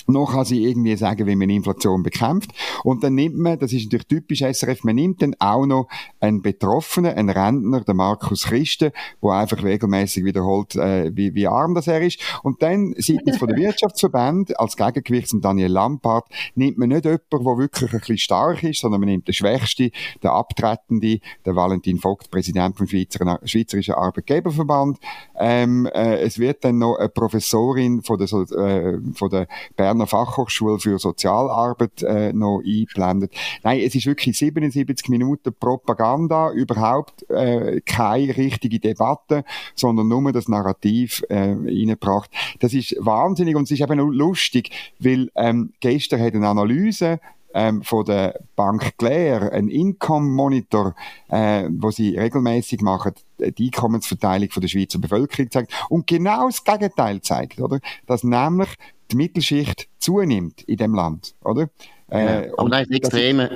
noch 0.07 0.34
kann 0.34 0.46
sie 0.46 0.63
irgendwie 0.63 0.96
sagen, 0.96 1.28
wie 1.28 1.36
man 1.36 1.50
Inflation 1.50 2.04
bekämpft. 2.04 2.52
Und 2.84 3.04
dann 3.04 3.16
nimmt 3.16 3.38
man, 3.38 3.60
das 3.60 3.74
ist 3.74 3.86
natürlich 3.86 4.07
typisch 4.07 4.40
SRF, 4.42 4.84
man 4.84 4.96
nimmt 4.96 5.22
dann 5.22 5.36
auch 5.40 5.66
noch 5.66 5.88
einen 6.19 6.42
Betroffenen, 6.42 7.13
einen 7.13 7.30
Rentner, 7.30 7.81
den 7.81 7.98
Markus 7.98 8.44
Christen, 8.44 8.92
der 9.24 9.31
einfach 9.31 9.63
regelmäßig 9.63 10.24
wiederholt, 10.25 10.75
äh, 10.75 11.12
wie, 11.16 11.34
wie 11.34 11.48
arm 11.48 11.74
das 11.74 11.88
er 11.88 12.02
ist. 12.02 12.19
Und 12.44 12.62
dann 12.62 12.94
seitens 12.98 13.38
von 13.38 13.48
der 13.48 13.57
Wirtschaftsverband, 13.57 14.60
als 14.60 14.75
Gegengewicht 14.78 15.30
zum 15.30 15.42
Daniel 15.42 15.72
Lampard, 15.72 16.25
nimmt 16.56 16.78
man 16.78 16.90
nicht 16.90 17.06
jemanden, 17.06 17.25
der 17.31 17.58
wirklich 17.58 17.94
ein 17.94 18.00
bisschen 18.00 18.18
stark 18.18 18.63
ist, 18.63 18.81
sondern 18.81 19.01
man 19.01 19.10
nimmt 19.10 19.28
den 19.28 19.34
Schwächsten, 19.34 19.92
den 20.22 20.30
Abtretenden, 20.30 21.22
den 21.46 21.56
Valentin 21.56 22.00
Vogt, 22.00 22.30
Präsident 22.30 22.78
vom 22.78 22.88
Schweizer, 22.88 23.40
Schweizerischen 23.44 23.96
Arbeitgeberverband. 23.96 25.00
Ähm, 25.38 25.86
äh, 25.88 26.19
es 26.19 26.40
wird 26.40 26.63
dann 26.63 26.78
noch 26.78 26.96
eine 26.98 27.10
Professorin 27.10 28.01
von 28.01 28.18
der, 28.18 28.28
äh, 28.28 29.00
von 29.13 29.30
der 29.30 29.48
Berner 29.95 30.07
Fachhochschule 30.07 30.80
für 30.80 31.00
Sozialarbeit 31.00 32.03
äh, 32.03 32.33
noch 32.33 32.62
eingeblendet. 32.65 33.33
Nein, 33.63 33.80
es 33.80 33.95
ist 33.95 34.06
wirklich 34.06 34.38
77 34.38 35.07
Minuten 35.09 35.53
Propaganda, 35.57 36.51
überhaupt 36.51 37.30
äh, 37.30 37.81
keine 37.81 38.36
richtige 38.36 38.80
Debatte, 38.80 39.45
sondern 39.74 40.09
nur 40.09 40.31
das 40.33 40.50
Narrativ 40.50 41.24
äh, 41.30 41.51
reingebracht. 41.51 42.30
Das 42.59 42.74
ist 42.74 42.95
wahnsinnig 43.00 43.56
und 43.56 43.63
es 43.63 43.71
ist 43.71 43.81
eben 43.81 44.00
lustig, 44.00 44.71
weil 45.00 45.30
ähm, 45.36 45.71
gestern 45.80 46.19
hat 46.21 46.33
eine 46.33 46.48
Analyse 46.48 47.19
ähm, 47.53 47.83
von 47.83 48.03
der 48.03 48.41
Bank 48.57 48.98
Claire, 48.98 49.53
ein 49.53 49.69
Income 49.69 50.30
Monitor, 50.30 50.94
äh, 51.30 51.69
wo 51.71 51.89
sie 51.89 52.18
regelmäßig 52.18 52.81
machen, 52.81 53.13
die 53.39 53.68
Einkommensverteilung 53.68 54.50
von 54.50 54.62
der 54.62 54.68
Schweizer 54.68 55.00
Bevölkerung 55.00 55.50
zeigt 55.50 55.74
und 55.89 56.06
genau 56.06 56.48
das 56.48 56.63
Gegenteil 56.65 57.21
zeigt, 57.21 57.62
oder? 57.62 57.80
Dass 58.07 58.25
nämlich 58.25 58.69
die 59.12 59.16
Mittelschicht 59.16 59.88
zunimmt 60.00 60.62
in 60.63 60.78
dem 60.78 60.94
Land, 60.96 61.36
oder? 61.44 61.69
Äh, 62.10 62.48
ja, 62.48 62.54
aber 62.57 62.69
das 62.69 62.81
ist 62.81 62.92
extreme, 62.92 63.52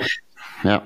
ja. 0.64 0.84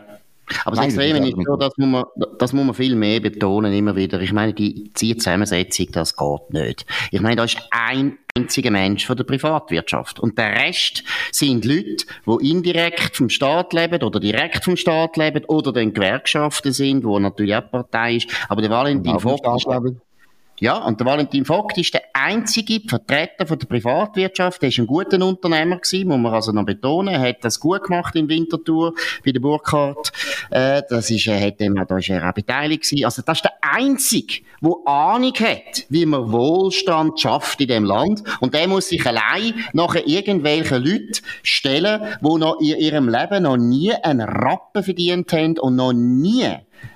Aber 0.66 0.76
das 0.76 0.86
Extreme 0.86 1.28
ist 1.28 1.36
so, 1.46 1.56
das 1.56 1.74
muss, 1.78 1.88
man, 1.88 2.04
das 2.38 2.54
muss 2.54 2.66
man 2.66 2.76
viel 2.76 2.96
mehr 2.96 3.20
betonen, 3.20 3.74
immer 3.74 3.96
wieder. 3.96 4.20
Ich 4.22 4.34
meine, 4.34 4.54
die 4.54 4.92
Zielzusammensetzung, 4.94 5.88
das 5.92 6.16
geht 6.16 6.50
nicht. 6.52 6.86
Ich 7.12 7.22
meine, 7.22 7.38
da 7.38 7.46
ist 7.46 7.58
ein 7.72 8.18
einziger 8.36 8.72
Mensch 8.72 9.06
von 9.06 9.16
der 9.16 9.24
Privatwirtschaft. 9.24 10.20
Und 10.20 10.38
der 10.38 10.52
Rest 10.52 11.04
sind 11.32 11.66
Leute, 11.66 12.06
die 12.26 12.50
indirekt 12.50 13.16
vom 13.16 13.30
Staat 13.30 13.74
leben 13.74 14.04
oder 14.04 14.20
direkt 14.20 14.64
vom 14.64 14.76
Staat 14.76 15.18
leben 15.18 15.46
oder 15.46 15.72
den 15.72 15.94
Gewerkschaften 15.94 16.74
sind, 16.74 17.04
wo 17.04 17.20
natürlich 17.20 17.56
auch 17.56 17.70
Partei 17.70 18.16
ist. 18.16 18.30
Aber 18.50 18.62
der 18.62 18.72
Valentin 18.72 19.20
Vogt 19.20 19.46
ja, 20.60 20.78
und 20.78 21.00
der 21.00 21.08
Valentin 21.08 21.46
Vogt 21.46 21.78
ist 21.78 21.94
der 21.94 22.03
einzige 22.14 22.80
Vertreter 22.88 23.46
von 23.46 23.60
der 23.60 23.68
Privatwirtschaft. 23.68 24.62
Der 24.62 24.70
ist 24.70 24.80
ein 24.80 24.88
guter 24.88 25.24
Unternehmer 25.26 25.78
gewesen, 25.78 26.08
muss 26.08 26.20
man 26.20 26.34
also 26.34 26.52
noch 26.52 26.66
betonen. 26.66 27.14
Er 27.14 27.22
hat 27.22 27.44
das 27.44 27.60
gut 27.60 27.84
gemacht 27.84 28.16
in 28.16 28.30
Winterthur 28.30 28.94
bei 29.26 29.32
der 29.32 29.40
Burkhardt. 29.40 30.12
Äh, 30.50 30.84
das 30.90 31.10
ist, 31.10 31.28
er 31.28 31.40
hat 31.40 31.60
dem, 31.60 31.76
da 31.76 31.98
ist 31.98 32.10
er 32.10 32.30
auch 32.30 32.34
beteiligt 32.34 32.84
gewesen. 32.84 33.06
Also 33.06 33.22
das 33.24 33.40
ist 33.40 33.46
der 33.46 33.54
einzige, 33.62 34.44
der 34.62 34.74
Ahnung 34.86 35.34
hat, 35.40 35.86
wie 35.90 36.06
man 36.06 36.32
Wohlstand 36.32 37.20
schafft 37.20 37.60
in 37.62 37.68
dem 37.68 37.84
Land. 37.84 38.24
Und 38.40 38.54
der 38.54 38.68
muss 38.68 38.90
sich 38.90 39.06
allein 39.06 39.54
nachher 39.74 40.08
irgendwelche 40.08 40.78
Leute 40.78 41.22
stellen, 41.42 42.02
die 42.22 42.38
noch 42.38 42.60
in 42.60 42.78
ihrem 42.78 43.10
Leben 43.10 43.44
noch 43.44 43.58
nie 43.58 43.94
einen 43.94 44.22
Rappen 44.22 44.84
verdient 44.84 45.34
haben 45.34 45.58
und 45.60 45.76
noch 45.76 45.94
nie 45.94 46.48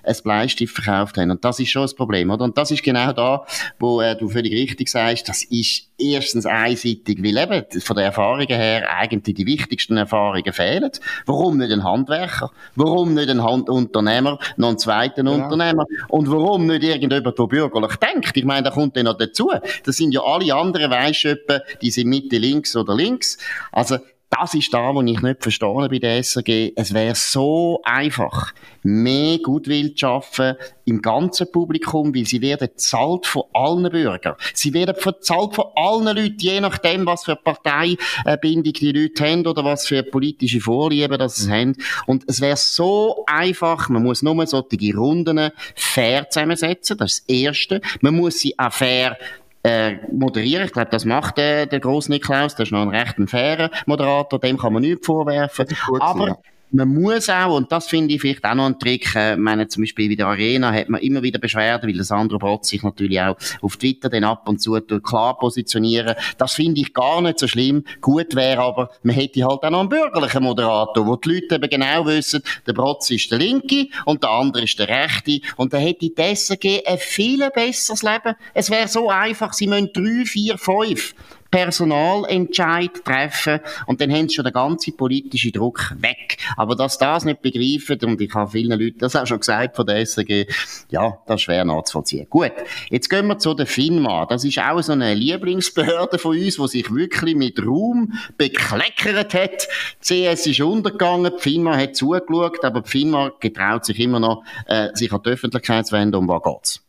ein 0.03 0.15
Bleistift 0.23 0.75
verkauft 0.75 1.17
haben. 1.17 1.31
Und 1.31 1.43
das 1.43 1.59
ist 1.59 1.69
schon 1.69 1.83
ein 1.83 1.95
Problem, 1.95 2.29
oder? 2.29 2.43
Und 2.43 2.57
das 2.57 2.71
ist 2.71 2.83
genau 2.83 3.11
da, 3.13 3.45
wo 3.79 4.01
äh, 4.01 4.15
du 4.15 4.29
völlig 4.29 4.53
richtig 4.53 4.89
sagst, 4.89 5.27
das 5.27 5.43
ist 5.43 5.89
erstens 5.97 6.45
einseitig, 6.45 7.23
weil 7.23 7.37
eben 7.37 7.81
von 7.81 7.95
der 7.95 8.05
Erfahrungen 8.05 8.47
her 8.47 8.87
eigentlich 8.97 9.35
die 9.35 9.45
wichtigsten 9.45 9.97
Erfahrungen 9.97 10.53
fehlen. 10.53 10.91
Warum 11.25 11.57
nicht 11.57 11.71
ein 11.71 11.83
Handwerker? 11.83 12.51
Warum 12.75 13.13
nicht 13.13 13.29
ein 13.29 13.43
Handunternehmer, 13.43 14.39
noch 14.57 14.69
einen 14.69 14.77
zweiten 14.77 15.25
genau. 15.25 15.43
Unternehmer? 15.43 15.85
Und 16.07 16.29
warum 16.29 16.67
nicht 16.67 16.83
irgendjemand, 16.83 17.37
der 17.37 17.47
bürgerlich 17.47 17.95
denkt? 17.95 18.35
Ich 18.35 18.45
meine, 18.45 18.63
da 18.63 18.71
kommt 18.71 18.95
dann 18.95 19.05
noch 19.05 19.17
dazu. 19.17 19.51
Das 19.83 19.97
sind 19.97 20.11
ja 20.11 20.21
alle 20.21 20.53
anderen 20.53 20.91
Weisschöpfen, 20.91 21.61
die 21.81 21.91
sind 21.91 22.07
Mitte 22.07 22.37
links 22.37 22.75
oder 22.75 22.95
links. 22.95 23.37
Also, 23.71 23.97
das 24.39 24.53
ist 24.53 24.73
da, 24.73 24.93
wo 24.93 25.01
ich 25.01 25.21
nicht 25.21 25.41
verstehe 25.43 25.89
bei 25.89 25.99
der 25.99 26.23
SRG. 26.23 26.73
Es 26.75 26.93
wäre 26.93 27.15
so 27.15 27.81
einfach, 27.83 28.53
mehr 28.83 29.39
Gutwill 29.39 29.93
zu 29.93 29.99
schaffen 29.99 30.55
im 30.85 31.01
ganzen 31.01 31.51
Publikum, 31.51 32.15
weil 32.15 32.25
sie 32.25 32.41
werden 32.41 32.69
zahlt 32.75 33.25
von 33.25 33.43
allen 33.53 33.91
Bürgern. 33.91 34.35
Sie 34.53 34.73
werden 34.73 34.95
bezahlt 35.03 35.55
von 35.55 35.65
allen 35.75 36.15
Leuten, 36.15 36.37
je 36.39 36.61
nachdem, 36.61 37.05
was 37.05 37.25
für 37.25 37.35
Parteibindung 37.35 38.73
die 38.73 38.91
Leute 38.91 39.25
haben 39.25 39.45
oder 39.45 39.63
was 39.63 39.87
für 39.87 40.03
politische 40.03 40.61
Vorlieben 40.61 41.17
das 41.17 41.35
sie 41.35 41.51
haben. 41.51 41.75
Und 42.05 42.23
es 42.27 42.39
wäre 42.39 42.57
so 42.57 43.23
einfach, 43.27 43.89
man 43.89 44.03
muss 44.03 44.23
nur 44.23 44.45
solche 44.47 44.95
Runden 44.95 45.51
fair 45.75 46.29
zusammensetzen, 46.29 46.97
das 46.97 47.19
ist 47.19 47.25
das 47.27 47.35
Erste. 47.35 47.81
Man 48.01 48.15
muss 48.15 48.39
sie 48.39 48.57
auch 48.57 48.71
fair 48.71 49.17
äh, 49.63 49.95
moderieren. 50.11 50.65
Ich 50.65 50.73
glaube, 50.73 50.89
das 50.91 51.05
macht 51.05 51.39
äh, 51.39 51.65
der 51.65 51.79
große 51.79 52.11
Niklaus. 52.11 52.55
Das 52.55 52.67
ist 52.67 52.71
noch 52.71 52.81
ein 52.81 52.89
recht 52.89 53.15
fairer 53.27 53.69
Moderator. 53.85 54.39
Dem 54.39 54.57
kann 54.57 54.73
man 54.73 54.81
nichts 54.81 55.05
vorwerfen. 55.05 55.67
Aber 55.99 56.27
ja. 56.27 56.37
Man 56.71 56.89
muss 56.89 57.29
auch, 57.29 57.55
und 57.55 57.71
das 57.71 57.87
finde 57.87 58.13
ich 58.13 58.21
vielleicht 58.21 58.43
auch 58.43 58.55
noch 58.55 58.65
ein 58.65 58.79
Trick, 58.79 59.15
äh, 59.15 59.37
meine, 59.37 59.67
zum 59.67 59.83
Beispiel 59.83 60.09
bei 60.09 60.15
der 60.15 60.27
Arena 60.27 60.73
hat 60.73 60.89
man 60.89 61.01
immer 61.01 61.23
wieder 61.23 61.39
Beschwerden, 61.39 61.87
weil 61.87 61.95
der 61.95 62.03
Sandro 62.03 62.37
Brot 62.37 62.65
sich 62.65 62.83
natürlich 62.83 63.19
auch 63.21 63.37
auf 63.61 63.77
Twitter 63.77 64.09
dann 64.09 64.25
ab 64.25 64.47
und 64.49 64.61
zu 64.61 64.73
klar 64.81 65.37
positionieren. 65.37 66.15
Das 66.37 66.53
finde 66.53 66.81
ich 66.81 66.93
gar 66.93 67.21
nicht 67.21 67.39
so 67.39 67.47
schlimm. 67.47 67.83
Gut 68.01 68.35
wäre 68.35 68.61
aber, 68.61 68.89
man 69.03 69.15
hätte 69.15 69.43
halt 69.45 69.63
auch 69.63 69.69
noch 69.69 69.79
einen 69.79 69.89
bürgerlichen 69.89 70.43
Moderator, 70.43 71.05
wo 71.05 71.15
die 71.15 71.35
Leute 71.35 71.55
eben 71.55 71.69
genau 71.69 72.05
wissen, 72.05 72.41
der 72.65 72.73
Brotz 72.73 73.09
ist 73.11 73.31
der 73.31 73.39
Linke 73.39 73.87
und 74.05 74.23
der 74.23 74.31
andere 74.31 74.63
ist 74.63 74.77
der 74.77 74.89
Rechte. 74.89 75.39
Und 75.55 75.73
dann 75.73 75.81
hätte 75.81 76.09
die 76.09 76.13
SRG 76.17 76.85
ein 76.85 76.97
viel 76.97 77.49
besseres 77.49 78.03
Leben. 78.03 78.35
Es 78.53 78.69
wäre 78.69 78.87
so 78.87 79.09
einfach, 79.09 79.53
sie 79.53 79.67
müssen 79.67 79.91
drei, 79.93 80.25
vier, 80.25 80.57
fünf 80.57 81.13
Personalentscheid 81.51 83.03
treffen 83.03 83.59
und 83.85 84.01
dann 84.01 84.11
haben 84.11 84.29
sie 84.29 84.35
schon 84.35 84.45
den 84.45 84.53
ganzen 84.53 84.95
politischen 84.95 85.51
Druck 85.51 85.93
weg. 85.99 86.37
Aber 86.55 86.75
dass 86.75 86.97
das 86.97 87.25
nicht 87.25 87.41
begreifen, 87.41 87.99
und 88.03 88.21
ich 88.21 88.33
habe 88.33 88.51
vielen 88.51 88.79
Leuten 88.79 88.99
das 88.99 89.15
auch 89.15 89.25
schon 89.25 89.39
gesagt 89.39 89.75
von 89.75 89.85
der 89.85 90.05
SRG, 90.05 90.45
ja, 90.89 91.17
das 91.25 91.35
ist 91.35 91.41
schwer 91.43 91.65
nachzuvollziehen. 91.65 92.27
Gut, 92.29 92.53
jetzt 92.89 93.09
gehen 93.09 93.27
wir 93.27 93.37
zu 93.39 93.53
der 93.53 93.67
FINMA. 93.67 94.25
Das 94.25 94.43
ist 94.43 94.59
auch 94.59 94.81
so 94.81 94.93
eine 94.93 95.13
Lieblingsbehörde 95.13 96.17
von 96.17 96.37
uns, 96.37 96.57
die 96.57 96.67
sich 96.67 96.93
wirklich 96.93 97.35
mit 97.35 97.63
Ruhm 97.63 98.13
bekleckert 98.37 99.33
hat. 99.33 99.67
Die 100.07 100.25
CS 100.25 100.47
ist 100.47 100.61
untergegangen, 100.61 101.31
die 101.37 101.41
FINMA 101.41 101.77
hat 101.77 101.95
zugeschaut, 101.95 102.63
aber 102.63 102.81
die 102.81 102.89
FINMA 102.89 103.31
getraut 103.39 103.85
sich 103.85 103.99
immer 103.99 104.19
noch, 104.19 104.43
äh, 104.67 104.89
sich 104.93 105.11
an 105.11 105.21
die 105.25 105.29
Öffentlichkeit 105.29 105.87
zu 105.87 105.95
wenden. 105.95 106.15
Um 106.15 106.27
was 106.27 106.43
geht's? 106.43 106.83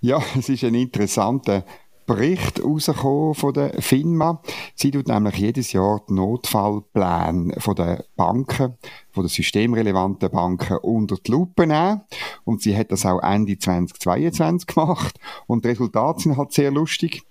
Ja, 0.00 0.22
es 0.38 0.48
ist 0.48 0.62
ein 0.62 0.74
interessanter 0.74 1.64
Bericht 2.08 2.64
rausgekommen 2.64 3.34
von 3.34 3.52
der 3.52 3.80
FINMA. 3.80 4.42
Sie 4.74 4.90
tut 4.90 5.06
nämlich 5.06 5.36
jedes 5.36 5.72
Jahr 5.72 6.02
die 6.08 6.14
Notfallpläne 6.14 7.54
von 7.60 7.74
der 7.76 8.04
Banken, 8.16 8.78
von 9.10 9.24
den 9.24 9.28
systemrelevanten 9.28 10.30
Banken 10.30 10.78
unter 10.78 11.16
die 11.16 11.30
Lupe 11.30 11.66
nehmen. 11.66 12.00
Und 12.44 12.62
sie 12.62 12.76
hat 12.76 12.90
das 12.90 13.06
auch 13.06 13.22
Ende 13.22 13.58
2022 13.58 14.66
gemacht. 14.66 15.20
Und 15.46 15.64
die 15.64 15.68
Resultate 15.68 16.22
sind 16.22 16.36
halt 16.38 16.52
sehr 16.52 16.70
lustig. 16.70 17.22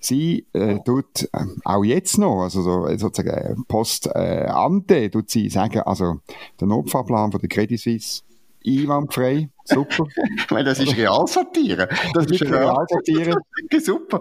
Sie 0.00 0.46
äh, 0.52 0.80
tut 0.84 1.30
äh, 1.32 1.46
auch 1.64 1.84
jetzt 1.84 2.18
noch, 2.18 2.42
also 2.42 2.60
so, 2.60 2.86
sozusagen 2.98 3.64
post 3.66 4.06
äh, 4.08 4.48
ante, 4.48 5.10
tut 5.10 5.30
sie 5.30 5.48
sagen, 5.48 5.80
also 5.80 6.16
der 6.60 6.66
Notfallplan 6.66 7.32
von 7.32 7.40
der 7.40 7.48
Credit 7.48 7.80
Suisse 7.80 8.22
einwandfrei. 8.66 9.48
Super. 9.64 10.06
ich 10.36 10.50
meine, 10.50 10.64
das 10.64 10.78
ist 10.78 10.96
Realsatire. 10.96 11.88
Das, 12.12 12.26
das 12.26 12.40
ist 12.40 12.42
Realsatire. 12.42 13.36
Super. 13.80 14.20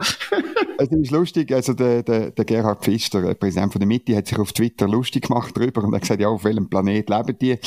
es 0.78 0.90
ist 0.90 1.12
lustig, 1.12 1.52
also 1.52 1.74
der, 1.74 2.02
der, 2.02 2.32
der 2.32 2.46
Gerhard 2.46 2.84
Pfister, 2.84 3.22
der 3.22 3.34
Präsident 3.34 3.74
von 3.74 3.80
der 3.80 3.88
Mitte, 3.88 4.16
hat 4.16 4.28
sich 4.28 4.40
auf 4.40 4.54
Twitter 4.54 4.88
lustig 4.88 5.28
gemacht 5.28 5.56
darüber 5.56 5.84
und 5.84 5.94
hat 5.94 6.02
gesagt, 6.02 6.22
ja, 6.22 6.30
auf 6.30 6.44
welchem 6.44 6.70
Planet 6.70 7.10
leben 7.10 7.38
die? 7.40 7.60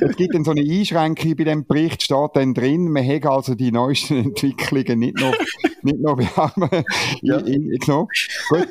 es 0.00 0.16
gibt 0.16 0.34
dann 0.34 0.44
so 0.44 0.50
eine 0.50 0.60
Einschränkung 0.60 1.36
bei 1.36 1.44
dem 1.44 1.64
Bericht, 1.64 2.02
steht 2.02 2.30
dann 2.34 2.52
drin, 2.52 2.90
man 2.90 3.06
hat 3.06 3.26
also 3.26 3.54
die 3.54 3.70
neuesten 3.70 4.24
Entwicklungen 4.24 4.98
nicht 4.98 5.20
noch, 5.20 5.34
nicht 5.82 6.00
noch 6.00 6.16
behangen, 6.16 6.84
ja. 7.22 7.40
genommen. 7.40 8.08
Gut. 8.48 8.68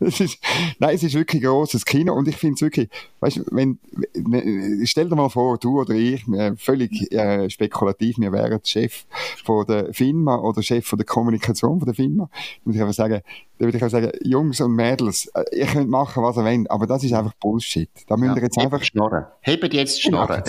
Es 0.00 0.20
ist, 0.20 0.38
nein, 0.78 0.94
es 0.94 1.02
ist 1.02 1.14
wirklich 1.14 1.42
ein 1.42 1.48
grosses 1.48 1.84
Kino 1.84 2.14
und 2.14 2.26
ich 2.28 2.36
finde 2.36 2.54
es 2.54 2.62
wirklich, 2.62 2.88
weißt 3.20 3.36
du, 3.36 3.44
wenn, 3.50 3.78
stell 4.84 5.08
dir 5.08 5.16
mal 5.16 5.28
vor, 5.28 5.58
du 5.58 5.80
oder 5.80 5.94
ich, 5.94 6.24
völlig 6.56 7.12
äh, 7.12 7.48
spekulativ 7.50 7.89
spekulativ, 7.90 8.18
wir 8.18 8.32
wären 8.32 8.60
Chef 8.64 9.04
von 9.44 9.66
der 9.66 9.92
FINMA 9.92 10.36
oder 10.38 10.62
Chef 10.62 10.86
von 10.86 10.98
der 10.98 11.06
Kommunikation 11.06 11.78
von 11.78 11.86
der 11.86 11.94
FINMA, 11.94 12.28
muss 12.64 12.74
ich 12.74 12.80
einfach 12.80 12.94
sagen, 12.94 13.22
da 13.60 13.66
würde 13.66 13.76
ich 13.76 13.84
auch 13.84 13.90
sagen, 13.90 14.10
Jungs 14.22 14.58
und 14.62 14.72
Mädels, 14.72 15.26
äh, 15.34 15.44
ihr 15.52 15.66
könnt 15.66 15.90
machen, 15.90 16.22
was 16.22 16.38
ihr 16.38 16.44
wollt, 16.44 16.70
aber 16.70 16.86
das 16.86 17.04
ist 17.04 17.12
einfach 17.12 17.34
Bullshit. 17.34 17.90
Da 18.08 18.16
müsst 18.16 18.34
ihr 18.34 18.42
jetzt 18.42 18.58
einfach... 18.58 18.82
Schnorren. 18.82 19.26
Hebt 19.42 19.74
jetzt 19.74 20.02
Schnorren. 20.02 20.42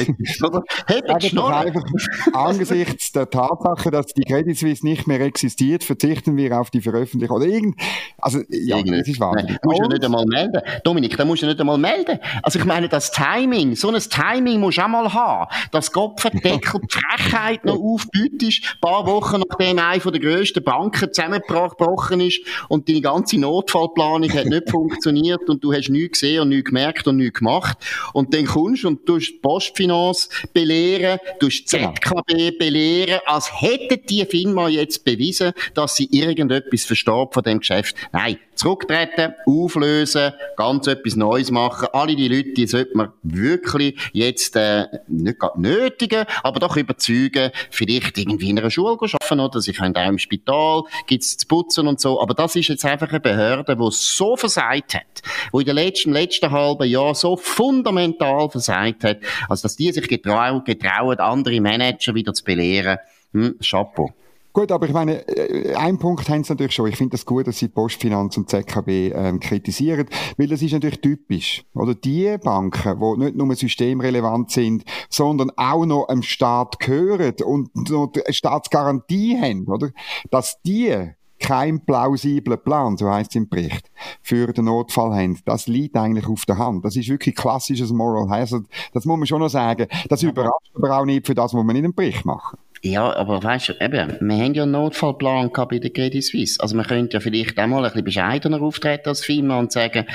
Hebt 0.87 1.23
Schnorren. 1.25 1.53
Einfach, 1.53 1.83
angesichts 2.31 3.11
der 3.11 3.29
Tatsache, 3.29 3.91
dass 3.91 4.05
die 4.07 4.23
Credit 4.23 4.57
Suisse 4.57 4.85
nicht 4.85 5.07
mehr 5.07 5.19
existiert, 5.19 5.83
verzichten 5.83 6.37
wir 6.37 6.57
auf 6.57 6.69
die 6.69 6.79
Veröffentlichung 6.79 7.35
oder 7.35 7.47
irgend... 7.47 7.75
Also, 8.17 8.39
ja, 8.47 8.77
irgend 8.77 9.01
das 9.01 9.07
ist 9.09 9.19
wahnsinnig. 9.19 9.57
Du 9.61 9.69
musst 9.69 9.81
ja 9.81 9.87
nicht 9.89 10.05
einmal 10.05 10.25
melden. 10.25 10.61
Dominik, 10.85 11.17
da 11.17 11.25
musst 11.25 11.41
du 11.41 11.47
nicht 11.47 11.59
einmal 11.59 11.77
melden. 11.77 12.17
Also 12.43 12.59
ich 12.59 12.65
meine, 12.65 12.87
das 12.87 13.11
Timing, 13.11 13.75
so 13.75 13.89
ein 13.89 13.99
Timing 13.99 14.61
musst 14.61 14.77
du 14.77 14.83
auch 14.83 14.87
mal 14.87 15.13
haben. 15.13 15.51
Das 15.71 15.91
Kopfendeckel, 15.91 16.79
die 16.81 16.87
Frechheit 17.31 17.65
noch 17.65 17.79
aufbietest, 17.79 18.63
ein 18.63 18.79
paar 18.81 19.05
Wochen 19.05 19.41
nachdem 19.47 19.79
eine 19.79 19.99
der 19.99 20.19
grössten 20.19 20.63
Banken 20.63 21.13
zusammengebrochen 21.13 22.19
ist 22.19 22.41
und 22.67 22.89
deine 22.89 23.01
ganze 23.01 23.39
Notfallplanung 23.39 24.31
hat 24.33 24.45
nicht 24.45 24.69
funktioniert 24.69 25.49
und 25.49 25.63
du 25.63 25.73
hast 25.73 25.89
nichts 25.89 26.19
gesehen 26.19 26.41
und 26.41 26.49
nichts 26.49 26.69
gemerkt 26.69 27.07
und 27.07 27.17
nichts 27.17 27.39
gemacht. 27.39 27.77
Und 28.13 28.33
dann 28.33 28.45
kommst 28.45 28.83
du 28.83 28.89
und 28.89 29.07
du 29.07 29.17
die 29.17 29.39
Postfinance 29.41 30.29
belehren, 30.53 31.19
du 31.39 31.47
die 31.47 31.63
genau. 31.69 31.93
ZKB 31.93 32.57
belehren, 32.57 33.19
als 33.25 33.61
hätte 33.61 33.97
die 33.97 34.25
Firma 34.25 34.67
jetzt 34.67 35.05
bewiesen, 35.05 35.53
dass 35.73 35.95
sie 35.95 36.09
irgendetwas 36.11 36.83
versteht 36.83 37.33
von 37.33 37.43
dem 37.43 37.59
Geschäft. 37.59 37.95
Nein, 38.11 38.37
zurücktreten, 38.55 39.33
auflösen, 39.45 40.33
ganz 40.57 40.87
etwas 40.87 41.15
Neues 41.15 41.51
machen. 41.51 41.87
Alle 41.93 42.15
die 42.15 42.27
Leute, 42.27 42.53
die 42.53 42.67
sollte 42.67 42.95
man 42.95 43.11
wirklich 43.23 43.97
jetzt 44.13 44.55
äh, 44.55 44.85
nicht 45.07 45.37
nötigen, 45.55 46.25
aber 46.43 46.59
doch 46.59 46.77
überzeugen, 46.77 47.20
vielleicht 47.69 48.17
irgendwie 48.17 48.49
in 48.49 48.59
einer 48.59 48.71
Schule 48.71 48.97
arbeiten 49.01 49.39
oder 49.39 49.61
sie 49.61 49.73
können 49.73 49.95
auch 49.95 50.07
im 50.07 50.17
Spital, 50.17 50.83
gibt's 51.07 51.37
zu 51.37 51.47
putzen 51.47 51.87
und 51.87 51.99
so. 51.99 52.21
Aber 52.21 52.33
das 52.33 52.55
ist 52.55 52.69
jetzt 52.69 52.85
einfach 52.85 53.09
eine 53.09 53.19
Behörde, 53.19 53.75
die 53.75 53.87
so 53.91 54.35
versagt 54.35 54.95
hat, 54.95 55.21
die 55.53 55.59
in 55.59 55.65
den 55.65 55.75
letzten, 55.75 56.13
letzten 56.13 56.51
halben 56.51 56.87
Jahr 56.87 57.15
so 57.15 57.35
fundamental 57.37 58.49
versagt 58.49 59.03
hat, 59.03 59.19
als 59.49 59.61
dass 59.61 59.75
die 59.75 59.91
sich 59.91 60.07
getrauen, 60.07 60.63
getrauen 60.63 61.19
andere 61.19 61.61
Manager 61.61 62.15
wieder 62.15 62.33
zu 62.33 62.43
belehren. 62.43 62.97
Hm, 63.33 63.55
Chapeau. 63.61 64.13
Gut, 64.53 64.71
aber 64.71 64.85
ich 64.85 64.93
meine, 64.93 65.27
äh, 65.27 65.75
ein 65.75 65.97
Punkt 65.97 66.27
haben 66.27 66.43
sie 66.43 66.51
natürlich 66.51 66.73
schon. 66.73 66.87
Ich 66.87 66.97
finde 66.97 67.11
das 67.11 67.25
gut, 67.25 67.47
dass 67.47 67.57
sie 67.57 67.69
Postfinanz 67.69 68.35
und 68.37 68.49
ZKB 68.49 69.13
ähm, 69.13 69.39
kritisieren, 69.39 70.07
weil 70.37 70.47
das 70.47 70.61
ist 70.61 70.73
natürlich 70.73 70.99
typisch. 70.99 71.63
Oder 71.73 71.95
die 71.95 72.37
Banken, 72.37 72.99
die 72.99 73.23
nicht 73.23 73.35
nur 73.35 73.55
systemrelevant 73.55 74.51
sind, 74.51 74.83
sondern 75.09 75.51
auch 75.55 75.85
noch 75.85 76.09
einem 76.09 76.23
Staat 76.23 76.79
gehören 76.79 77.33
und 77.45 77.89
noch 77.89 78.11
eine 78.13 78.33
Staatsgarantie 78.33 79.39
haben, 79.39 79.67
oder? 79.67 79.91
Dass 80.29 80.61
die 80.63 81.13
kein 81.41 81.83
plausibler 81.83 82.57
Plan, 82.57 82.97
so 82.97 83.09
heißt 83.09 83.31
es 83.31 83.35
im 83.35 83.49
Bericht, 83.49 83.89
für 84.21 84.53
den 84.53 84.65
Notfall 84.65 85.15
haben. 85.15 85.39
Das 85.45 85.67
liegt 85.67 85.97
eigentlich 85.97 86.27
auf 86.27 86.45
der 86.45 86.57
Hand. 86.57 86.85
Das 86.85 86.95
ist 86.95 87.09
wirklich 87.09 87.35
klassisches 87.35 87.91
Moral 87.91 88.29
Hazard. 88.29 88.65
Das 88.93 89.05
muss 89.05 89.17
man 89.17 89.27
schon 89.27 89.41
noch 89.41 89.49
sagen. 89.49 89.87
Das 90.07 90.23
überrascht 90.23 90.71
aber 90.75 90.97
auch 90.97 91.05
nicht 91.05 91.25
für 91.25 91.35
das, 91.35 91.53
was 91.53 91.63
man 91.63 91.75
in 91.75 91.85
einem 91.85 91.95
Bericht 91.95 92.25
machen. 92.25 92.59
Ja, 92.83 93.15
aber 93.15 93.43
weißt 93.43 93.69
du, 93.69 93.73
eben, 93.79 94.17
wir 94.19 94.43
haben 94.43 94.53
ja 94.55 94.63
einen 94.63 94.71
Notfallplan 94.71 95.51
bei 95.51 95.77
der 95.77 95.91
Credit 95.91 96.23
Suisse. 96.23 96.59
Also 96.59 96.75
man 96.75 96.87
könnte 96.87 97.13
ja 97.13 97.19
vielleicht 97.19 97.59
auch 97.59 97.67
mal 97.67 97.77
ein 97.77 97.83
bisschen 97.83 98.05
bescheidener 98.05 98.59
auftreten 98.59 99.09
als 99.09 99.23
Firma 99.23 99.59
und 99.59 99.71
sagen, 99.71 100.07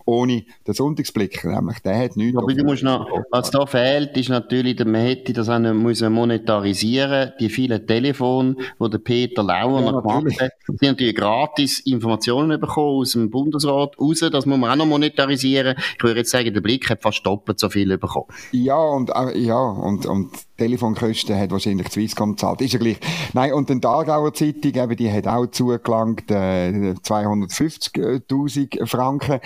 ohne 0.08 0.44
den 0.66 0.74
Sonntagsblick, 0.74 1.44
nämlich 1.44 1.80
der 1.80 1.98
hat 1.98 2.16
nichts. 2.16 2.38
Aber 2.38 2.54
du 2.54 2.64
musst 2.64 2.82
noch, 2.82 3.06
was 3.30 3.50
da 3.50 3.66
fehlt, 3.66 4.16
ist 4.16 4.30
natürlich, 4.30 4.78
man 4.78 5.02
hätte 5.02 5.34
das 5.34 5.50
auch 5.50 5.58
müssen 5.58 6.14
monetarisieren 6.14 7.32
die 7.38 7.50
vielen 7.50 7.86
Telefone, 7.86 8.56
die 8.80 8.90
der 8.90 8.98
Peter 8.98 9.42
Lauer 9.42 9.82
ja, 9.82 10.00
gemacht 10.00 10.40
hat, 10.40 10.52
die 10.66 10.86
haben 10.86 10.92
natürlich 10.94 11.14
gratis 11.14 11.80
Informationen 11.80 12.58
bekommen 12.58 13.00
aus 13.00 13.12
dem 13.12 13.28
Bundesrat 13.28 13.98
raus, 14.00 14.20
das 14.32 14.46
muss 14.46 14.58
man 14.58 14.70
auch 14.70 14.76
noch 14.76 14.86
monetarisieren. 14.86 15.76
Ich 15.98 16.02
würde 16.02 16.20
jetzt 16.20 16.30
sagen, 16.30 16.54
der 16.54 16.62
Blick 16.62 16.88
hat 16.88 17.02
fast 17.02 17.26
doppelt 17.26 17.58
so 17.58 17.68
viel 17.68 17.98
bekommen. 17.98 18.28
Ja, 18.52 18.78
und, 18.78 19.10
äh, 19.10 19.36
ja, 19.38 19.60
und, 19.60 20.06
und 20.06 20.30
Telefonkosten 20.56 21.38
hat 21.38 21.50
wahrscheinlich 21.50 21.88
Swisscom 21.88 22.30
gezahlt. 22.32 22.62
Ist 22.62 22.72
ja 22.72 22.78
gleich. 22.78 22.98
Nein, 23.34 23.52
und 23.52 23.68
den 23.68 23.84
Aargauer 23.84 24.32
Zeitung, 24.34 24.74
eben, 24.74 24.96
die 24.96 25.12
hat 25.12 25.26
auch 25.26 25.46
zugelangt, 25.46 26.30
äh, 26.30 26.94
250.000 27.02 28.86
Franken. 28.86 29.40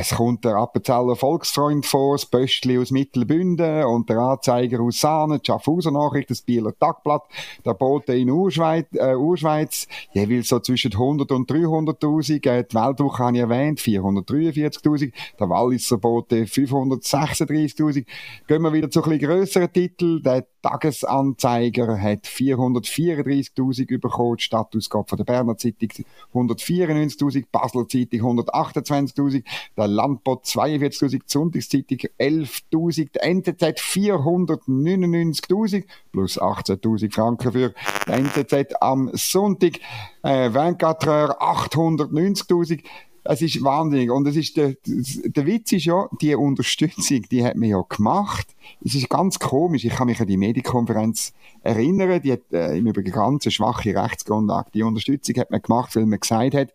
Es 0.00 0.14
kommt 0.14 0.46
der 0.46 0.54
Appenzeller 0.56 1.14
Volksfreund 1.14 1.84
vor, 1.84 2.14
das 2.14 2.24
Böstli 2.24 2.78
aus 2.78 2.90
Mittelbünden 2.90 3.84
und 3.84 4.08
der 4.08 4.16
Anzeiger 4.16 4.80
aus 4.80 4.98
Sahne, 4.98 5.40
die 5.40 5.46
Schaffhauser 5.46 5.90
Nachricht, 5.90 6.30
das 6.30 6.40
Bieler 6.40 6.72
Tagblatt, 6.74 7.24
der 7.66 7.74
Bote 7.74 8.14
in 8.14 8.30
Urschweiz, 8.30 8.86
äh, 8.94 9.14
Urschweiz 9.14 9.86
jeweils 10.14 10.48
so 10.48 10.58
zwischen 10.60 10.92
100 10.92 11.30
und 11.32 11.50
300.000. 11.50 12.46
Äh, 12.46 12.64
die 12.64 12.74
Weltwoche 12.74 13.24
habe 13.24 13.36
ich 13.36 13.42
erwähnt, 13.42 13.78
443.000. 13.78 15.12
Der 15.38 15.50
Walliser 15.50 15.98
Bote 15.98 16.46
536.000. 16.46 18.06
Gehen 18.48 18.62
wir 18.62 18.72
wieder 18.72 18.90
zu 18.90 19.04
ein 19.04 19.10
bisschen 19.10 19.28
grösseren 19.28 19.70
Titeln. 19.70 20.22
Tagesanzeiger 20.62 22.00
hat 22.00 22.26
434.000 22.26 23.98
bekommen, 23.98 24.36
die 24.36 24.42
Stadtausgabe 24.42 25.16
der 25.16 25.24
Berner 25.24 25.56
Zeitung 25.56 25.88
194.000, 26.34 27.46
Basler 27.50 27.88
Zeitung 27.88 28.38
128.000, 28.38 29.42
der 29.76 29.88
Landbot 29.88 30.44
42.000, 30.44 31.10
die 31.10 31.22
Sonntagszeitung 31.26 31.98
11.000, 32.18 33.08
die 33.14 33.20
NZZ 33.20 33.80
499.000 33.80 35.84
plus 36.12 36.40
18.000 36.40 37.12
Franken 37.12 37.52
für 37.52 37.74
die 38.06 38.12
NZZ 38.12 38.74
am 38.80 39.10
Sonntag, 39.14 39.80
äh, 40.22 40.50
24 40.50 41.10
890.000 41.10 42.82
es 43.24 43.42
ist 43.42 43.62
wahnsinnig. 43.62 44.10
Und 44.10 44.26
es 44.26 44.36
ist 44.36 44.56
der, 44.56 44.74
der 44.84 45.46
Witz 45.46 45.72
ist 45.72 45.84
ja, 45.84 46.08
die 46.20 46.34
Unterstützung, 46.34 47.22
die 47.30 47.44
hat 47.44 47.56
man 47.56 47.68
ja 47.68 47.82
gemacht. 47.88 48.54
Es 48.84 48.94
ist 48.94 49.08
ganz 49.08 49.38
komisch. 49.38 49.84
Ich 49.84 49.94
kann 49.94 50.06
mich 50.06 50.20
an 50.20 50.26
die 50.26 50.36
Medienkonferenz 50.36 51.32
erinnern. 51.62 52.20
Die 52.22 52.32
hat 52.32 52.52
äh, 52.52 52.76
im 52.76 52.86
Übrigen 52.86 53.12
ganz 53.12 53.46
eine 53.46 53.52
schwache 53.52 53.94
Rechtsgrundlage. 53.94 54.70
Die 54.74 54.82
Unterstützung 54.82 55.36
hat 55.36 55.50
man 55.50 55.62
gemacht, 55.62 55.94
weil 55.96 56.06
man 56.06 56.20
gesagt 56.20 56.54
hat, 56.54 56.68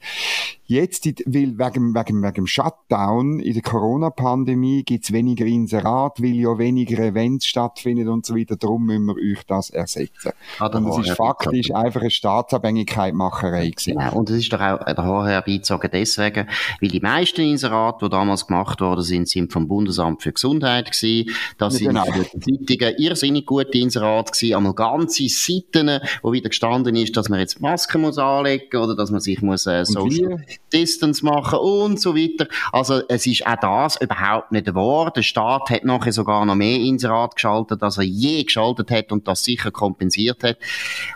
jetzt, 0.67 1.05
weil 1.05 1.57
wegen, 1.57 1.93
wegen, 1.93 2.23
wegen 2.23 2.33
dem 2.33 2.47
Shutdown 2.47 3.39
in 3.39 3.53
der 3.53 3.61
Corona-Pandemie 3.61 4.83
gibt's 4.83 5.11
weniger 5.11 5.45
Inserat, 5.45 6.21
weil 6.21 6.35
ja 6.35 6.57
weniger 6.57 6.99
Events 7.03 7.45
stattfinden 7.45 8.09
und 8.09 8.25
so 8.25 8.35
weiter. 8.35 8.55
Darum 8.55 8.85
müssen 8.85 9.05
wir 9.05 9.15
euch 9.15 9.43
das 9.45 9.69
ersetzen. 9.69 10.31
Ah, 10.59 10.67
und 10.67 10.85
das 10.85 10.97
ist 10.99 11.17
faktisch 11.17 11.71
einfach 11.71 12.01
eine 12.01 12.11
Staatsabhängigkeitmacherei 12.11 13.69
gewesen. 13.69 13.97
Genau. 13.97 14.15
Und 14.15 14.29
es 14.29 14.37
ist 14.37 14.53
doch 14.53 14.61
auch 14.61 14.83
der 14.83 15.03
Horror 15.03 15.27
herbeizogen 15.27 15.89
deswegen, 15.91 16.47
weil 16.81 16.89
die 16.89 16.99
meisten 16.99 17.41
Inserate, 17.41 18.05
die 18.05 18.09
damals 18.09 18.47
gemacht 18.47 18.81
worden 18.81 19.03
sind, 19.03 19.29
sind 19.29 19.53
vom 19.53 19.67
Bundesamt 19.67 20.23
für 20.23 20.33
Gesundheit 20.33 20.91
gewesen. 20.91 21.29
Das 21.57 21.79
ja, 21.79 21.89
genau. 21.89 22.05
sind 22.05 22.67
Zeitungen 22.67 22.95
irrsinnig 22.97 23.45
gute 23.45 23.77
Inserate 23.77 24.31
gewesen. 24.31 24.55
Einmal 24.55 24.73
ganze 24.75 25.27
Seiten, 25.29 25.99
wo 26.21 26.31
wieder 26.31 26.49
gestanden 26.49 26.95
ist, 26.95 27.15
dass 27.17 27.29
man 27.29 27.39
jetzt 27.39 27.61
Masken 27.61 28.01
muss 28.01 28.17
anlegen 28.17 28.77
oder 28.77 28.95
dass 28.95 29.11
man 29.11 29.19
sich 29.19 29.41
muss 29.41 29.65
äh, 29.65 29.85
Social 29.85 30.43
Distance 30.71 31.23
machen 31.23 31.59
und 31.59 31.99
so 31.99 32.15
weiter. 32.15 32.47
Also 32.71 33.01
es 33.07 33.25
ist 33.25 33.45
auch 33.45 33.59
das 33.59 34.01
überhaupt 34.01 34.51
nicht 34.51 34.73
wahr. 34.73 35.11
Der 35.11 35.23
Staat 35.23 35.69
hat 35.69 35.83
nachher 35.85 36.11
sogar 36.11 36.45
noch 36.45 36.55
mehr 36.55 36.79
Inserat 36.79 37.35
geschaltet, 37.35 37.81
als 37.81 37.97
er 37.97 38.03
je 38.03 38.43
geschaltet 38.43 38.91
hat 38.91 39.11
und 39.11 39.27
das 39.27 39.43
sicher 39.43 39.71
kompensiert 39.71 40.43
hat. 40.43 40.57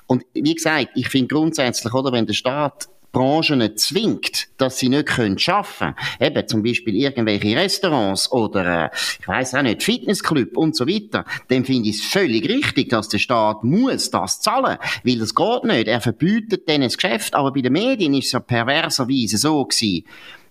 Und 0.08 0.26
wie 0.34 0.56
gesagt, 0.56 0.90
ich 0.96 1.10
finde 1.10 1.28
grundsätzlich, 1.28 1.94
oder, 1.94 2.12
wenn 2.12 2.26
der 2.26 2.34
Staat 2.34 2.90
Branchen 3.12 3.76
zwingt, 3.78 4.48
dass 4.58 4.78
sie 4.78 4.90
nicht 4.90 5.08
können 5.08 5.40
schaffen, 5.40 5.96
eben 6.20 6.48
zum 6.48 6.64
Beispiel 6.64 6.96
irgendwelche 6.96 7.56
Restaurants 7.56 8.32
oder 8.32 8.86
äh, 8.86 8.90
ich 9.20 9.28
weiß 9.28 9.56
auch 9.56 9.62
nicht 9.62 9.84
Fitnessclub 9.84 10.56
und 10.58 10.76
so 10.76 10.88
weiter, 10.88 11.26
dann 11.48 11.66
finde 11.66 11.90
ich 11.90 11.98
es 11.98 12.06
völlig 12.06 12.48
richtig, 12.48 12.90
dass 12.90 13.10
der 13.10 13.18
Staat 13.18 13.64
muss 13.64 14.12
das 14.12 14.42
zahlen, 14.42 14.78
weil 15.04 15.20
das 15.20 15.34
geht 15.34 15.64
nicht. 15.64 15.88
Er 15.88 16.02
verbietet 16.02 16.68
denen 16.68 16.84
das 16.84 16.98
Geschäft, 16.98 17.34
aber 17.34 17.52
bei 17.52 17.62
den 17.62 17.74
Medien 17.74 18.14
ist 18.14 18.28
es 18.28 18.32
ja 18.34 18.40
perverserweise 18.40 19.38
so 19.38 19.66
gewesen, 19.66 20.06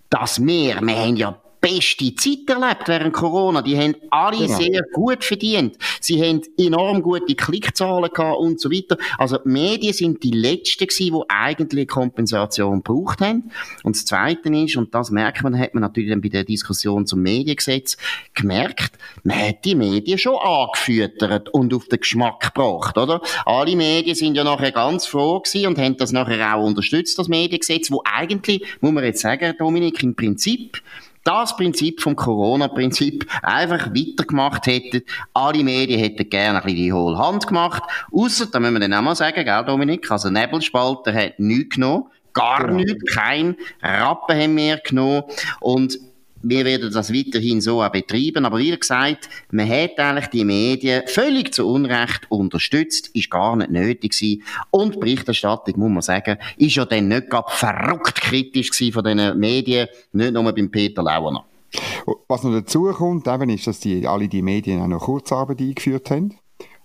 dass 0.09 0.45
wir, 0.45 0.81
wir 0.81 0.95
haben 0.95 1.15
ja 1.15 1.41
beste 1.61 2.15
Zeit 2.15 2.49
erlebt 2.49 2.87
während 2.87 3.13
Corona. 3.13 3.61
Die 3.61 3.77
haben 3.77 3.95
alle 4.09 4.45
genau. 4.45 4.57
sehr 4.57 4.81
gut 4.93 5.23
verdient. 5.23 5.77
Sie 5.99 6.21
haben 6.21 6.41
enorm 6.57 7.01
gute 7.01 7.35
Klickzahlen 7.35 8.09
gehabt 8.11 8.37
und 8.39 8.59
so 8.59 8.71
weiter. 8.71 8.97
Also 9.17 9.37
die 9.37 9.49
Medien 9.49 9.93
sind 9.93 10.23
die 10.23 10.31
letzten 10.31 10.87
gewesen, 10.87 11.15
die 11.15 11.29
eigentlich 11.29 11.87
Kompensation 11.87 12.83
gebraucht 12.83 13.21
haben. 13.21 13.51
Und 13.83 13.95
das 13.95 14.05
Zweite 14.05 14.49
ist, 14.49 14.77
und 14.77 14.93
das 14.93 15.11
merkt 15.11 15.43
man, 15.43 15.57
hat 15.57 15.73
man 15.73 15.81
natürlich 15.81 16.09
dann 16.09 16.21
bei 16.21 16.29
der 16.29 16.43
Diskussion 16.43 17.05
zum 17.05 17.21
Mediengesetz 17.21 17.97
gemerkt, 18.33 18.93
man 19.23 19.39
hat 19.39 19.65
die 19.65 19.75
Medien 19.75 20.17
schon 20.17 20.37
angefüttert 20.37 21.49
und 21.49 21.73
auf 21.73 21.87
den 21.87 21.99
Geschmack 21.99 22.53
gebracht, 22.53 22.97
oder? 22.97 23.21
Alle 23.45 23.75
Medien 23.75 24.15
sind 24.15 24.35
ja 24.35 24.43
nachher 24.43 24.71
ganz 24.71 25.05
froh 25.05 25.39
gewesen 25.39 25.67
und 25.67 25.77
haben 25.77 25.97
das 25.97 26.11
nachher 26.11 26.55
auch 26.55 26.65
unterstützt, 26.65 27.19
das 27.19 27.27
Mediengesetz, 27.27 27.91
wo 27.91 28.01
eigentlich, 28.05 28.65
muss 28.81 28.91
man 28.91 29.03
jetzt 29.03 29.21
sagen, 29.21 29.53
Dominik, 29.57 30.01
im 30.03 30.15
Prinzip 30.15 30.81
das 31.29 31.55
Prinzip 31.55 32.01
vom 32.01 32.15
Corona-Prinzip 32.15 33.25
einfach 33.43 33.91
weitergemacht 33.91 34.65
hätten. 34.65 35.03
Alle 35.33 35.63
Medien 35.63 35.99
hätten 35.99 36.27
gerne 36.27 36.57
ein 36.57 36.63
bisschen 36.63 36.77
die 36.77 36.93
hohle 36.93 37.19
Hand 37.19 37.45
gemacht. 37.45 37.83
Ausser, 38.11 38.47
da 38.47 38.59
müssen 38.59 38.73
wir 38.73 38.79
dann 38.79 38.95
auch 38.95 39.01
mal 39.03 39.15
sagen, 39.15 39.45
gell, 39.45 39.63
Dominik? 39.63 40.09
Also 40.09 40.31
Nebelspalter 40.31 41.13
hat 41.13 41.39
nichts 41.39 41.75
genommen. 41.75 42.05
Gar 42.33 42.65
genau. 42.65 42.73
nichts. 42.77 43.13
Kein 43.13 43.55
Rappen 43.81 44.39
haben 44.41 44.57
wir 44.57 44.77
genommen. 44.77 45.23
Und 45.59 45.99
wir 46.41 46.65
werden 46.65 46.91
das 46.91 47.13
weiterhin 47.13 47.61
so 47.61 47.81
auch 47.81 47.91
betreiben. 47.91 48.45
Aber 48.45 48.57
wie 48.59 48.77
gesagt, 48.77 49.29
man 49.51 49.69
hat 49.69 49.99
eigentlich 49.99 50.27
die 50.27 50.45
Medien 50.45 51.03
völlig 51.07 51.53
zu 51.53 51.67
Unrecht 51.67 52.21
unterstützt, 52.29 53.09
ist 53.13 53.29
gar 53.29 53.55
nicht 53.55 53.71
nötig 53.71 54.13
gewesen. 54.13 54.43
Und 54.71 54.95
die 54.95 54.99
Berichterstattung, 54.99 55.79
muss 55.79 55.91
man 55.91 56.01
sagen, 56.01 56.37
ist 56.57 56.75
ja 56.75 56.85
dann 56.85 57.07
nicht 57.07 57.29
gerade 57.29 57.51
verrückt 57.51 58.15
kritisch 58.15 58.71
gewesen 58.71 58.93
von 58.93 59.03
diesen 59.03 59.39
Medien, 59.39 59.87
nicht 60.13 60.33
nur 60.33 60.51
beim 60.51 60.71
Peter 60.71 61.03
Lauerner. 61.03 61.45
Was 62.27 62.43
noch 62.43 62.51
dazu 62.51 62.85
kommt, 62.93 63.27
eben 63.27 63.49
ist, 63.49 63.67
dass 63.67 63.79
die, 63.79 64.07
alle 64.07 64.27
die 64.27 64.41
Medien 64.41 64.81
auch 64.81 64.87
noch 64.87 65.01
Kurzarbeit 65.01 65.59
eingeführt 65.59 66.09
haben 66.09 66.38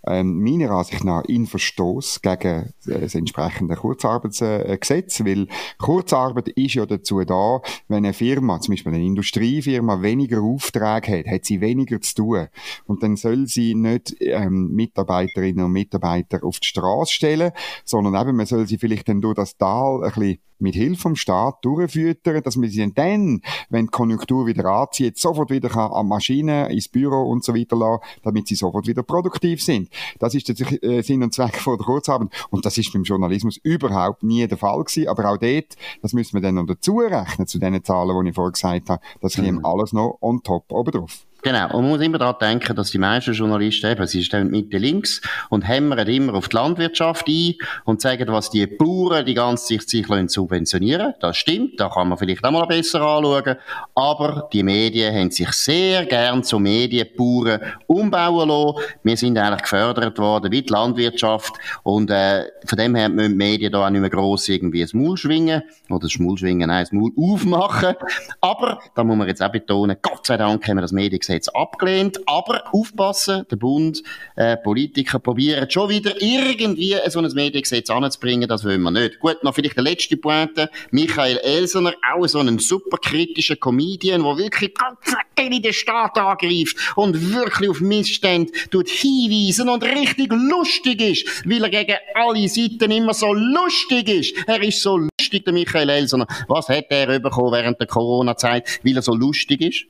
ähm, 0.07 0.43
meiner 0.43 0.71
Ansicht 0.71 1.05
nach 1.05 1.25
in 1.25 1.47
Verstoß 1.47 2.23
gegen 2.23 2.73
äh, 2.87 3.01
das 3.01 3.15
entsprechende 3.15 3.77
Kurzarbeitsgesetz, 3.77 5.25
weil 5.25 5.49
Kurzarbeit 5.79 6.49
ist 6.49 6.75
ja 6.75 6.87
dazu 6.87 7.25
da, 7.25 7.61
wenn 7.89 7.99
eine 7.99 8.13
Firma, 8.13 8.61
zum 8.61 8.73
Beispiel 8.75 8.95
eine 8.95 9.05
Industriefirma, 9.05 10.03
weniger 10.03 10.43
Aufträge 10.43 11.19
hat, 11.19 11.27
hat 11.27 11.45
sie 11.45 11.61
weniger 11.61 12.01
zu 12.01 12.15
tun. 12.15 12.49
Und 12.87 13.03
dann 13.03 13.17
soll 13.17 13.47
sie 13.47 13.75
nicht 13.75 14.17
ähm, 14.21 14.71
Mitarbeiterinnen 14.73 15.65
und 15.65 15.73
Mitarbeiter 15.73 16.45
auf 16.45 16.61
die 16.61 16.69
Straße 16.69 17.13
stellen, 17.13 17.53
sondern 17.85 18.15
eben, 18.21 18.37
man 18.37 18.47
soll 18.47 18.67
sie 18.67 18.79
vielleicht 18.79 19.09
dann 19.09 19.21
durch 19.21 19.37
das 19.37 19.57
Tal 19.57 20.03
ein 20.05 20.13
bisschen 20.13 20.39
mit 20.59 20.75
Hilfe 20.75 21.01
vom 21.01 21.17
Staat 21.17 21.65
durchfüttern, 21.65 22.43
dass 22.43 22.57
man 22.57 22.69
sie 22.69 22.93
dann, 22.93 23.41
wenn 23.71 23.87
die 23.87 23.91
Konjunktur 23.91 24.47
wieder 24.47 24.65
anzieht, 24.67 25.19
sofort 25.19 25.51
wieder 25.51 25.75
an 25.77 26.09
Maschinen, 26.09 26.71
ins 26.71 26.89
Büro 26.89 27.23
und 27.31 27.45
so 27.45 27.55
weiter 27.55 27.77
lassen, 27.77 28.03
damit 28.23 28.49
sie 28.49 28.55
sofort 28.55 28.87
wieder 28.87 29.03
produktiv 29.03 29.63
sind. 29.63 29.89
Das 30.19 30.35
ist 30.35 30.49
der 30.49 30.83
äh, 30.83 31.03
Sinn 31.03 31.23
und 31.23 31.35
Zweck 31.35 31.57
von 31.57 31.77
der 31.77 31.85
Kurzarbeit. 31.85 32.29
Und 32.51 32.65
das 32.65 32.79
ist 32.79 32.93
beim 32.93 33.03
Journalismus 33.03 33.59
überhaupt 33.63 34.23
nie 34.23 34.47
der 34.47 34.59
Fall 34.59 34.83
gewesen. 34.83 35.09
Aber 35.09 35.31
auch 35.31 35.39
dort, 35.39 35.77
das 36.03 36.13
müssen 36.13 36.35
wir 36.35 36.41
dann 36.41 36.57
noch 36.57 36.67
dazu 36.67 36.99
rechnen, 36.99 37.47
zu 37.47 37.59
den 37.59 37.83
Zahlen, 37.83 38.25
die 38.25 38.31
ich 38.31 38.35
vorher 38.35 38.53
gesagt 38.53 38.91
habe, 38.91 39.03
das 39.21 39.35
käme 39.35 39.59
mhm. 39.59 39.65
alles 39.65 39.93
noch 39.93 40.19
on 40.21 40.43
top 40.43 40.71
oben 40.71 40.93
drauf. 40.93 41.27
Genau. 41.45 41.67
Und 41.77 41.83
man 41.83 41.91
muss 41.91 42.01
immer 42.01 42.17
daran 42.17 42.37
denken, 42.41 42.75
dass 42.75 42.91
die 42.91 42.97
meisten 42.97 43.35
Journalisten 43.35 43.91
eben, 43.91 44.07
sie 44.07 44.25
stehen 44.25 44.51
Mitte 44.51 44.79
links 44.79 45.21
und 45.51 45.69
hämmern 45.69 46.09
immer 46.09 46.33
auf 46.33 46.49
die 46.49 46.57
Landwirtschaft 46.57 47.29
ein 47.29 47.57
und 47.85 48.01
sagen, 48.01 48.29
was 48.29 48.49
die 48.49 48.67
Bauern 48.67 49.27
die 49.27 49.35
ganze 49.35 49.77
Zeit 49.77 49.91
sich 49.91 50.07
subventionieren 50.29 51.13
Das 51.21 51.37
stimmt. 51.37 51.79
Da 51.79 51.91
kann 51.91 52.09
man 52.09 52.17
vielleicht 52.17 52.43
auch 52.43 52.51
mal 52.51 52.65
besser 52.65 53.03
anschauen. 53.03 53.57
Aber 53.95 54.49
die 54.55 54.63
Medien 54.63 55.15
haben 55.15 55.31
sich 55.31 55.51
sehr 55.53 56.07
gern 56.07 56.43
zu 56.43 56.59
Medienbauern 56.59 57.61
umbauen 57.89 58.49
lassen. 58.49 58.87
Wir 59.03 59.17
sind 59.19 59.37
eigentlich 59.37 59.65
gefördert 59.65 60.19
worden 60.19 60.51
wie 60.51 60.63
die 60.63 60.73
Landwirtschaft. 60.73 61.53
Und, 61.83 62.11
äh, 62.11 62.45
von 62.65 62.79
dem 62.79 62.95
her 62.95 63.11
müssen 63.11 63.33
die 63.33 63.37
Medien 63.37 63.71
da 63.71 63.85
auch 63.85 63.91
nicht 63.91 64.01
mehr 64.01 64.09
gross 64.09 64.49
irgendwie 64.49 64.81
das 64.81 64.95
Maul 64.95 65.19
schwingen. 65.19 65.63
Oder 65.91 66.05
das 66.05 66.19
Maul 66.19 66.39
schwingen, 66.39 66.69
nein, 66.69 66.85
das 66.85 66.93
Maul 66.93 67.13
aufmachen. 67.19 67.97
Aber, 68.41 68.79
da 68.95 69.05
muss 69.05 69.19
man 69.19 69.29
jetzt 69.29 69.43
auch 69.43 69.53
betonen, 69.53 69.99
Gott 70.01 70.25
sei 70.25 70.39
Dank 70.39 70.67
haben 70.67 70.79
wir 70.79 70.81
das 70.81 70.93
Gesetz 71.35 71.49
abgelehnt. 71.49 72.21
Aber 72.27 72.63
aufpassen, 72.73 73.47
der 73.51 73.57
Bund, 73.57 74.03
äh, 74.37 74.57
Politiker 74.57 75.19
probieren 75.19 75.69
schon 75.71 75.89
wieder 75.89 76.21
irgendwie 76.21 76.97
so 77.09 77.21
ein 77.21 77.33
Mediengesetz 77.33 77.91
anzubringen, 77.91 78.49
das 78.49 78.65
wollen 78.65 78.83
wir 78.83 78.91
nicht. 78.91 79.19
Gut, 79.21 79.43
noch 79.43 79.55
vielleicht 79.55 79.77
der 79.77 79.85
letzte 79.85 80.17
Pointe. 80.17 80.71
Michael 80.91 81.39
Elsener, 81.39 81.95
auch 82.15 82.27
so 82.27 82.39
ein 82.39 82.59
super 82.59 82.99
kritischer 82.99 83.57
Comedian, 83.57 84.23
der 84.23 84.37
wirklich 84.37 84.75
ganz 84.75 85.17
in 85.37 85.63
den 85.63 85.73
Staat 85.73 86.17
angreift 86.17 86.77
und 86.97 87.35
wirklich 87.35 87.69
auf 87.69 87.81
Missstände 87.81 88.53
hinweisen 88.71 89.69
und 89.69 89.83
richtig 89.83 90.33
lustig 90.33 91.01
ist, 91.01 91.49
weil 91.49 91.65
er 91.65 91.71
gegen 91.71 91.97
alle 92.15 92.49
Seiten 92.49 92.91
immer 92.91 93.15
so 93.15 93.33
lustig 93.35 94.09
ist. 94.09 94.35
Er 94.47 94.63
ist 94.63 94.81
so 94.81 94.97
lustig, 94.97 95.45
der 95.45 95.53
Michael 95.53 95.91
Elsener. 95.91 96.27
Was 96.49 96.69
hat 96.69 96.87
er 96.89 97.19
bekommen 97.19 97.53
während 97.53 97.81
der 97.81 97.89
Corona-Zeit, 97.89 98.81
weil 98.85 98.97
er 98.97 99.03
so 99.03 99.15
lustig 99.15 99.61
ist? 99.61 99.87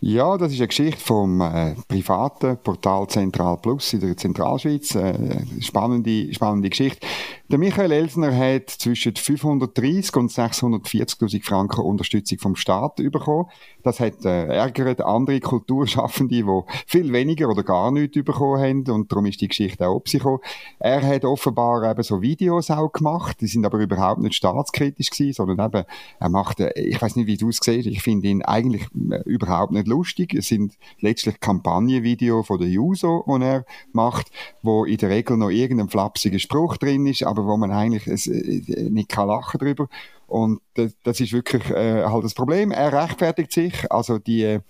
Ja, 0.00 0.38
das 0.38 0.52
ist 0.52 0.60
eine 0.60 0.68
Geschichte 0.68 1.00
vom 1.00 1.40
äh, 1.40 1.74
privaten 1.88 2.56
Portal 2.62 3.08
Zentral 3.08 3.56
Plus 3.56 3.92
in 3.94 4.00
der 4.00 4.16
Zentralschweiz. 4.16 4.94
Äh, 4.94 5.40
spannende, 5.60 6.32
spannende 6.32 6.70
Geschichte. 6.70 7.04
Der 7.50 7.56
Michael 7.56 7.92
Elsner 7.92 8.36
hat 8.36 8.68
zwischen 8.68 9.16
530 9.16 10.16
und 10.16 10.30
640.000 10.30 11.42
Franken 11.42 11.80
Unterstützung 11.80 12.38
vom 12.38 12.56
Staat 12.56 12.96
bekommen. 12.96 13.46
Das 13.82 14.00
hat 14.00 14.22
äh, 14.26 14.48
ärgert 14.48 15.00
andere 15.00 15.40
Kulturschaffende, 15.40 16.34
die 16.34 16.60
viel 16.86 17.10
weniger 17.10 17.48
oder 17.48 17.62
gar 17.62 17.90
nichts 17.90 18.22
bekommen 18.22 18.60
haben 18.60 18.90
und 18.90 19.10
darum 19.10 19.24
ist 19.24 19.40
die 19.40 19.48
Geschichte 19.48 19.88
auch 19.88 20.04
gekommen. 20.04 20.40
Er 20.78 21.00
hat 21.00 21.24
offenbar 21.24 21.90
eben 21.90 22.02
so 22.02 22.20
Videos 22.20 22.70
auch 22.70 22.92
gemacht, 22.92 23.40
die 23.40 23.46
sind 23.46 23.64
aber 23.64 23.78
überhaupt 23.78 24.20
nicht 24.20 24.34
staatskritisch 24.34 25.08
gewesen, 25.08 25.32
sondern 25.32 25.68
eben, 25.68 25.84
er 26.20 26.28
macht, 26.28 26.60
äh, 26.60 26.78
ich 26.78 27.00
weiß 27.00 27.16
nicht, 27.16 27.28
wie 27.28 27.38
du 27.38 27.48
es 27.48 27.60
siehst, 27.62 27.86
ich 27.86 28.02
finde 28.02 28.28
ihn 28.28 28.42
eigentlich 28.42 28.82
äh, 29.10 29.22
überhaupt 29.24 29.72
nicht 29.72 29.88
lustig. 29.88 30.34
Es 30.34 30.48
sind 30.48 30.74
letztlich 31.00 31.40
Kampagnenvideos 31.40 32.46
von 32.46 32.58
der 32.58 32.68
Juso, 32.68 33.24
die 33.26 33.42
er 33.42 33.64
macht, 33.92 34.30
wo 34.62 34.84
in 34.84 34.98
der 34.98 35.08
Regel 35.08 35.38
noch 35.38 35.48
irgendein 35.48 35.88
flapsiger 35.88 36.38
Spruch 36.38 36.76
drin 36.76 37.06
ist, 37.06 37.22
aber 37.22 37.37
wo 37.46 37.56
man 37.56 37.70
eigentlich 37.70 38.06
äh, 38.06 38.88
nicht 38.90 39.08
kann 39.08 39.28
lachen 39.28 39.58
drüber. 39.58 39.88
Und 40.26 40.60
das, 40.74 40.92
das 41.02 41.20
ist 41.20 41.32
wirklich 41.32 41.68
äh, 41.70 42.04
halt 42.04 42.24
das 42.24 42.34
Problem. 42.34 42.70
Er 42.70 42.92
rechtfertigt 42.92 43.52
sich. 43.52 43.90
Also 43.90 44.18
die 44.18 44.42
äh, 44.42 44.60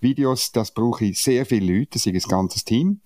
Videos, 0.00 0.52
das 0.52 0.72
brauche 0.72 1.04
ich 1.04 1.22
sehr 1.22 1.46
viele 1.46 1.78
Leute, 1.78 1.90
das 1.92 2.06
ist 2.06 2.26
ein 2.26 2.30
ganzes 2.30 2.64
Team. 2.64 3.00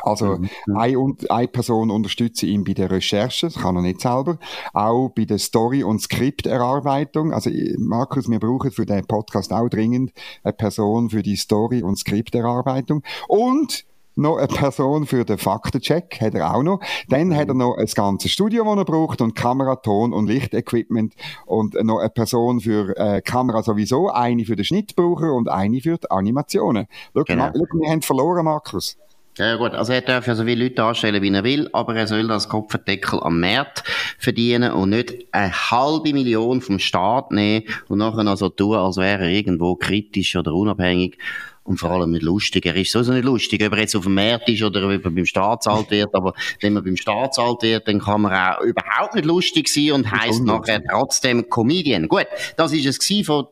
Also 0.00 0.36
mhm. 0.36 0.48
eine, 0.76 1.14
eine 1.30 1.48
Person 1.48 1.90
unterstütze 1.90 2.46
ihn 2.46 2.64
bei 2.64 2.74
der 2.74 2.90
Recherche, 2.90 3.46
das 3.46 3.54
kann 3.54 3.76
er 3.76 3.82
nicht 3.82 4.00
selber, 4.00 4.38
auch 4.74 5.08
bei 5.08 5.24
der 5.24 5.38
Story- 5.38 5.84
und 5.84 6.02
Skripterarbeitung. 6.02 7.32
Also 7.32 7.50
Markus, 7.78 8.28
wir 8.30 8.38
brauchen 8.38 8.70
für 8.70 8.84
den 8.84 9.06
Podcast 9.06 9.52
auch 9.52 9.68
dringend 9.68 10.12
eine 10.42 10.52
Person 10.52 11.08
für 11.08 11.22
die 11.22 11.36
Story- 11.36 11.82
und 11.82 11.96
Skripterarbeitung. 11.96 13.02
Und 13.26 13.86
noch 14.16 14.38
eine 14.38 14.48
Person 14.48 15.06
für 15.06 15.24
den 15.24 15.38
Faktencheck, 15.38 16.18
hat 16.20 16.34
er 16.34 16.54
auch 16.54 16.62
noch. 16.62 16.80
Dann 17.08 17.36
hat 17.36 17.48
er 17.48 17.54
noch 17.54 17.76
ein 17.76 17.86
ganzes 17.86 18.32
Studio, 18.32 18.64
das 18.64 18.76
er 18.78 18.84
braucht, 18.84 19.20
und 19.20 19.34
Kamera, 19.34 19.76
Ton 19.76 20.12
und 20.12 20.26
Lichtequipment. 20.26 21.14
Und 21.44 21.74
noch 21.84 21.98
eine 21.98 22.10
Person 22.10 22.60
für 22.60 22.96
äh, 22.96 23.20
Kamera 23.20 23.62
sowieso, 23.62 24.10
eine 24.10 24.44
für 24.44 24.56
den 24.56 24.64
Schnittbraucher 24.64 25.32
und 25.32 25.48
eine 25.48 25.80
für 25.80 25.98
die 25.98 26.10
Animationen. 26.10 26.86
Schau, 27.14 27.24
genau. 27.24 27.50
schau, 27.54 27.78
wir 27.78 27.90
haben 27.90 28.02
verloren, 28.02 28.44
Markus. 28.44 28.96
Ja 29.38 29.56
gut, 29.56 29.72
also 29.72 29.92
er 29.92 30.00
darf 30.00 30.26
ja 30.26 30.34
so 30.34 30.44
viele 30.44 30.64
Leute 30.64 30.82
anstellen, 30.82 31.20
wie 31.20 31.30
er 31.30 31.44
will, 31.44 31.68
aber 31.74 31.94
er 31.94 32.06
soll 32.06 32.26
das 32.26 32.48
Kopfendeckel 32.48 33.20
am 33.22 33.38
Markt 33.38 33.84
verdienen 34.18 34.72
und 34.72 34.88
nicht 34.88 35.26
eine 35.30 35.52
halbe 35.52 36.14
Million 36.14 36.62
vom 36.62 36.78
Staat 36.78 37.32
nehmen 37.32 37.66
und 37.88 37.98
nachher 37.98 38.24
noch 38.24 38.38
so 38.38 38.48
tun, 38.48 38.76
als 38.76 38.96
wäre 38.96 39.24
er 39.24 39.30
irgendwo 39.30 39.76
kritisch 39.76 40.36
oder 40.36 40.54
unabhängig 40.54 41.18
und 41.66 41.78
vor 41.78 41.90
allem 41.90 42.12
nicht 42.12 42.22
lustig. 42.22 42.66
Er 42.66 42.76
ist 42.76 42.92
sowieso 42.92 43.12
nicht 43.12 43.24
lustig, 43.24 43.64
ob 43.64 43.72
er 43.72 43.80
jetzt 43.80 43.96
auf 43.96 44.04
dem 44.04 44.14
Markt 44.14 44.48
ist 44.48 44.62
oder 44.62 44.84
ob 44.84 45.04
er 45.04 45.10
beim 45.10 45.26
Staatshalt 45.26 45.90
wird. 45.90 46.14
Aber 46.14 46.32
wenn 46.60 46.72
man 46.72 46.84
beim 46.84 46.96
Staatshalt 46.96 47.62
wird, 47.62 47.88
dann 47.88 48.00
kann 48.00 48.22
man 48.22 48.32
auch 48.32 48.60
überhaupt 48.62 49.14
nicht 49.14 49.24
lustig 49.24 49.68
sein 49.68 49.92
und 49.92 50.10
heisst 50.10 50.44
nachher 50.44 50.82
trotzdem 50.90 51.48
Comedian. 51.48 52.08
Gut, 52.08 52.26
das 52.56 52.72
ist 52.72 52.86
es 52.86 53.26
von 53.26 53.46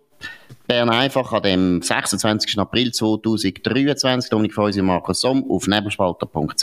Bern 0.67 0.89
einfach 0.89 1.31
an 1.33 1.43
dem 1.43 1.83
26. 1.83 2.59
April 2.59 2.91
2023. 2.91 4.31
Dominik 4.31 4.55
Feusi 4.55 4.81
und 4.81 4.87
Markus 4.87 5.21
Somm 5.21 5.45
auf 5.51 5.67
nebelspalter.ch. 5.67 6.63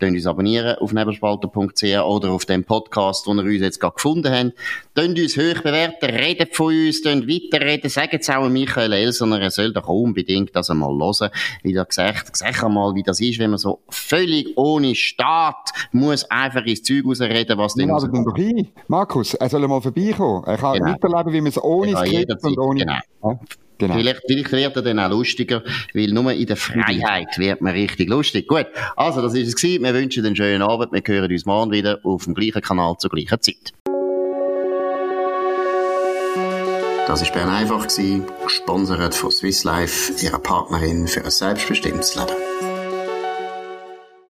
Könnt 0.00 0.16
uns 0.16 0.26
abonnieren 0.26 0.76
auf 0.78 0.92
nebelspalter.ch 0.92 1.84
oder 2.04 2.30
auf 2.30 2.46
dem 2.46 2.64
Podcast, 2.64 3.28
den 3.28 3.38
ihr 3.38 3.44
uns 3.44 3.60
jetzt 3.60 3.80
gerade 3.80 3.94
gefunden 3.94 4.32
habt. 4.32 4.54
Könnt 4.96 5.18
uns 5.20 5.36
hoch 5.36 5.62
bewerten, 5.62 6.06
redet 6.06 6.56
von 6.56 6.74
uns, 6.74 7.00
könnt 7.00 7.28
weiterreden, 7.28 7.88
sagt 7.88 8.14
es 8.14 8.28
auch 8.28 8.48
Michael 8.48 8.92
Elsener, 8.92 9.40
er 9.40 9.52
soll 9.52 9.72
doch 9.72 9.86
unbedingt 9.86 10.56
das 10.56 10.70
einmal 10.70 10.90
hören. 10.90 11.30
Wie 11.62 11.74
er 11.74 11.84
gesagt, 11.84 12.36
sag 12.36 12.64
einmal, 12.64 12.96
wie 12.96 13.04
das 13.04 13.20
ist, 13.20 13.38
wenn 13.38 13.50
man 13.50 13.58
so 13.58 13.82
völlig 13.88 14.48
ohne 14.56 14.96
Staat 14.96 15.70
muss 15.92 16.28
einfach 16.28 16.64
ins 16.64 16.82
Zeug 16.82 17.04
rausreden, 17.06 17.56
was 17.56 17.74
denn... 17.74 17.88
Ja, 17.88 18.64
Markus, 18.88 19.34
er 19.34 19.48
soll 19.48 19.68
mal 19.68 19.80
vorbeikommen. 19.80 20.42
Er 20.44 20.56
kann 20.56 20.78
genau. 20.78 20.90
miterleben, 20.90 21.32
wie 21.32 21.40
man 21.40 21.50
es 21.50 21.62
ohne 21.62 21.96
Skript 21.96 22.42
und 22.42 22.58
ohne... 22.58 22.80
Genau. 22.80 22.98
Genau. 23.78 23.94
Vielleicht, 23.94 24.22
vielleicht 24.26 24.52
wird 24.52 24.76
er 24.76 24.82
dann 24.82 24.98
auch 24.98 25.10
lustiger, 25.10 25.62
weil 25.94 26.08
nur 26.08 26.32
in 26.32 26.46
der 26.46 26.56
Freiheit 26.56 27.38
wird 27.38 27.60
man 27.60 27.74
richtig 27.74 28.08
lustig. 28.08 28.48
Gut, 28.48 28.66
also 28.96 29.22
das 29.22 29.34
ist 29.34 29.48
es 29.48 29.56
gewesen. 29.56 29.84
Wir 29.84 29.94
wünschen 29.94 30.26
einen 30.26 30.34
schönen 30.34 30.62
Abend. 30.62 30.92
Wir 30.92 31.02
hören 31.06 31.30
uns 31.30 31.46
morgen 31.46 31.70
wieder 31.70 32.00
auf 32.02 32.24
dem 32.24 32.34
gleichen 32.34 32.60
Kanal 32.60 32.96
zur 32.98 33.10
gleichen 33.10 33.40
Zeit. 33.40 33.72
Das 37.06 37.22
war 37.22 37.32
Bern 37.32 37.48
einfach, 37.48 37.86
gesponsert 37.86 39.14
von 39.14 39.30
Swiss 39.30 39.64
Life, 39.64 40.12
ihrer 40.22 40.40
Partnerin 40.40 41.06
für 41.06 41.24
ein 41.24 41.30
selbstbestimmtes 41.30 42.16
Leben. 42.16 42.67